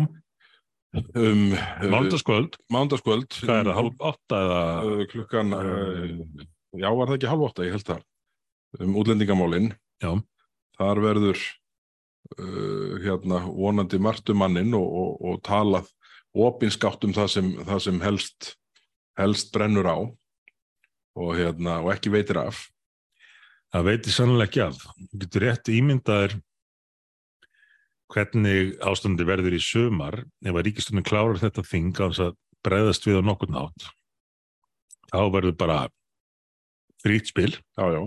[1.14, 1.52] Um,
[1.86, 5.04] Mándaskvöld Mándaskvöld Hvað er það, halv åtta eða?
[5.12, 8.00] Klukkan, uh, já var það ekki halv åtta, ég held það
[8.78, 11.40] um útlendingamálinn þar verður
[12.38, 15.90] uh, hérna vonandi martumannin og, og, og talað
[16.30, 18.52] opinskátt um það sem, það sem helst,
[19.18, 22.68] helst brennur á og, hérna, og ekki veitir af.
[23.74, 24.78] Það veitir sannlega ekki af.
[25.14, 26.36] Getur rétt ímyndaður
[28.10, 32.34] hvernig ástandi verður í sömar ef að ríkistunum klárar þetta þing að
[32.66, 33.90] breyðast við á nokkur nátt
[35.10, 35.78] þá verður bara
[37.02, 37.52] frýtt spil.
[37.78, 38.02] Já, já.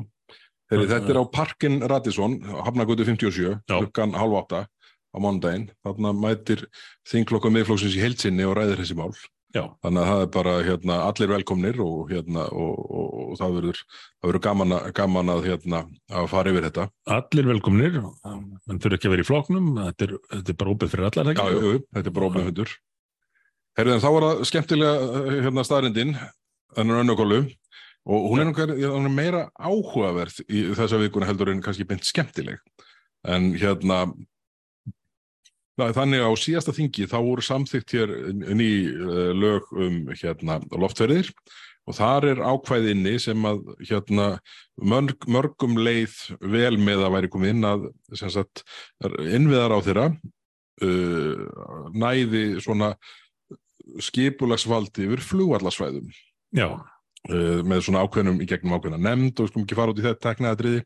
[0.73, 4.65] Þeirri, þetta er á Parkin Radisson, Hafnagötu 57, klukkan halv átta
[5.13, 5.69] á mánudaginn.
[5.85, 6.65] Þarna mætir
[7.11, 9.13] þinglokkum miðflóksins í heilsinni og ræðir þessi mál.
[9.53, 9.67] Já.
[9.85, 14.39] Þannig að það er bara hérna, allir velkomnir og, hérna, og, og, og það verður
[14.41, 16.87] gaman, gaman að, hérna, að fara yfir þetta.
[17.13, 20.95] Allir velkomnir, en þurfa ekki að vera í floknum, þetta er, þetta er bara óbyrð
[20.95, 21.29] fyrir allar?
[21.37, 22.73] Já, jú, þetta er bara óbyrð fyrir.
[23.77, 26.17] Herðin, þá var það skemmtilega hérna, staðrindin,
[26.73, 27.39] þannig að önnugólu.
[28.03, 32.59] Og hún er, er meira áhugaverð í þessa vikuna heldur en kannski beint skemmtileg.
[33.23, 34.05] En hérna,
[35.79, 38.15] þannig á síðasta þingi þá voru samþygt hér
[38.51, 41.31] ný uh, lög um hérna loftverðir
[41.87, 44.27] og þar er ákvæðinni sem að hérna
[44.79, 47.89] mörg, mörgum leið vel með að væri komið inn að
[48.19, 48.63] sagt,
[49.03, 50.07] innviðar á þeirra
[50.83, 51.43] uh,
[51.95, 52.93] næði svona
[54.03, 56.07] skipulagsvaldi yfir flugvallarsvæðum.
[56.55, 56.67] Já,
[57.23, 60.25] með svona ákveðnum í gegnum ákveðna nefnd og við skulum ekki fara út í þetta
[60.25, 60.81] teknaðatriði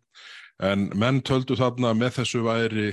[0.67, 2.87] en menn töldu þarna með þessu væri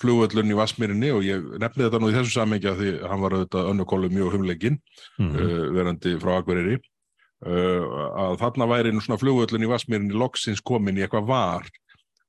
[0.00, 3.68] flugvöllun í Vasmírinni og ég nefni þetta nú í þessu samengja því hann var auðvitað
[3.74, 4.80] önnukólu mjög humlegin
[5.20, 7.84] mm uh, verandi frá Akureyri uh,
[8.24, 11.68] að þarna væri nú svona flugvöllun í Vasmírinni loksins komin í eitthvað var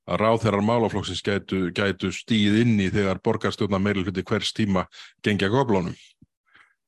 [0.09, 4.87] að ráðherrar málaflokksins gætu, gætu stíð inn í þegar borgarstjórna meiri hluti hvers tíma
[5.23, 5.95] gengja goblónum.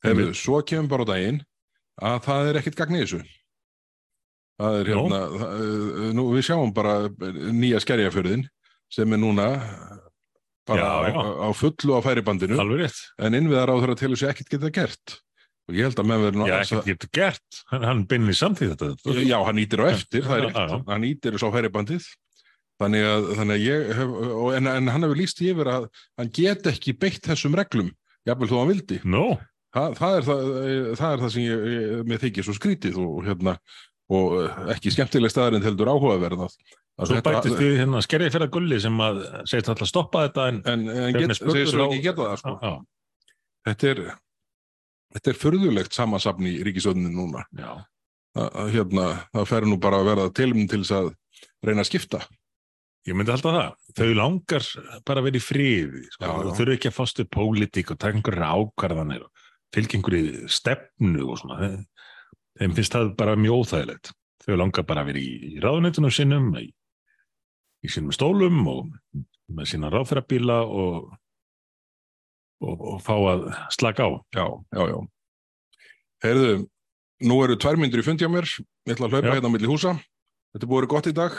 [0.03, 1.39] Hefur, svo kemur bara daginn
[2.01, 3.21] að það er ekkit gagn í þessu.
[4.61, 5.19] Það er hérna,
[6.13, 6.95] nú við sjáum bara
[7.51, 8.45] nýja skerjafjörðin
[8.93, 9.47] sem er núna
[10.69, 11.15] bara Já, já.
[11.17, 15.15] Á, á fullu á færibandinu en innviðar á þeirra telur sér ekkit geta gert.
[15.67, 17.61] Og ég held að menn verður ekkert getur gert.
[17.71, 19.15] Hann, hann beinni samtíð þetta.
[19.23, 20.73] Já, hann ítir á eftir, það er rétt.
[20.89, 22.07] Hann ítir svo færibandið.
[22.81, 24.13] Þannig að, þannig að ég hef,
[24.57, 25.87] en, en hann hefur líst yfir að
[26.19, 27.91] hann get ekki beitt þessum reglum,
[28.27, 28.99] jafnvel þó hann vildi.
[29.07, 29.25] Nú,
[29.73, 30.41] Þa, það, er það,
[30.99, 33.55] það er það sem ég, ég, mér þykir svo skrítið og, hérna,
[34.13, 36.55] og eh, ekki skemmtileg staðarinn heldur áhugaverðað.
[36.93, 40.59] Að svo bætist við hérna skerðið fyrir gulli sem að segist alltaf stoppa þetta en
[40.69, 42.53] En, en þegar get, segir svo á- ekki geta það, sko.
[42.61, 42.73] Já,
[43.63, 43.99] Þetta er,
[45.15, 47.45] þetta er förðulegt samansafn í ríkisöðinu núna.
[47.63, 51.11] Að, að, hérna, það fer nú bara að verða tilum til þess að
[51.63, 52.19] reyna að skipta.
[53.07, 53.71] ég myndi alltaf það.
[53.99, 54.67] Þau langar
[55.07, 56.03] bara að vera í friði.
[56.11, 56.27] Sko.
[56.27, 61.39] Þau þurfu ekki að við pólitík og taka einhverja ákvarðanir og fylgja einhverju stefnu og
[61.41, 61.71] svona.
[62.59, 64.11] Þeim- finnst það bara mjög óþægilegt.
[64.43, 66.67] Þau langar bara að vera í, í ráðunitunum sinnum, í,
[67.83, 68.91] í sínum stólum og
[69.53, 71.09] með sína ráðferðabíla og,
[72.63, 74.11] og, og fá að slaka á.
[74.35, 74.97] Já, já, já.
[76.23, 76.53] Heyrðu,
[77.27, 78.47] nú eru tvær myndir í fundi á mér,
[78.87, 79.35] ég ætla að hlaupa Já.
[79.37, 79.93] hérna á milli húsa.
[80.53, 81.37] Þetta búið að vera gott í dag.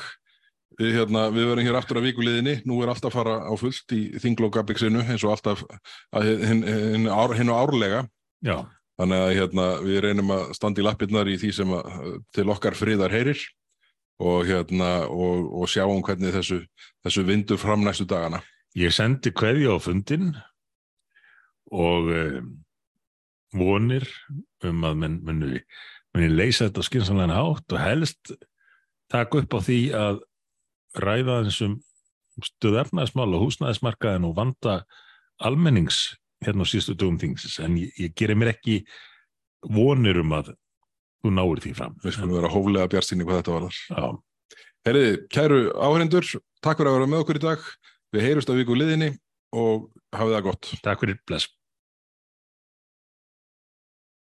[0.74, 3.93] Við, hérna, við verðum hér aftur að vikuliðinni, nú er alltaf að fara á fullt
[3.95, 5.61] í þinglókabixinu eins og alltaf
[6.19, 8.01] hinn, hinn árlega.
[8.45, 8.57] Já,
[9.01, 12.77] Þannig að hérna, við reynum að standa í lappirnar í því sem að, til okkar
[12.79, 13.41] friðar heyrir
[14.23, 16.61] og, hérna, og, og sjáum hvernig þessu,
[17.03, 18.41] þessu vindur fram næstu dagana.
[18.79, 20.31] Ég sendi kveðja á fundin
[21.75, 22.53] og um,
[23.55, 24.07] vonir
[24.66, 25.62] um að menn muni,
[26.15, 28.35] muni leysa þetta skynsamlega hátt og helst
[29.11, 30.23] taka upp á því að
[31.03, 31.79] ræða þessum
[32.43, 34.77] stöð efnaðismál og húsnæðismarkaðin og vanda
[35.43, 36.15] almennings
[36.47, 38.83] hérna á síðustu dögum þingsins en ég, ég gerir mér ekki
[39.65, 40.53] vonir um að
[41.25, 41.97] þú náir því fram.
[42.05, 43.71] Við skulum vera hóflega bjartsinni hvað þetta.
[43.89, 46.27] Já, Herriði, kæru áhrendur,
[46.61, 47.69] takk fyrir að vera með okkur í dag.
[48.12, 49.15] Við heyrust á viku liðinni
[49.57, 50.73] og hafið það gott.
[50.85, 51.49] takk fyrir, bless.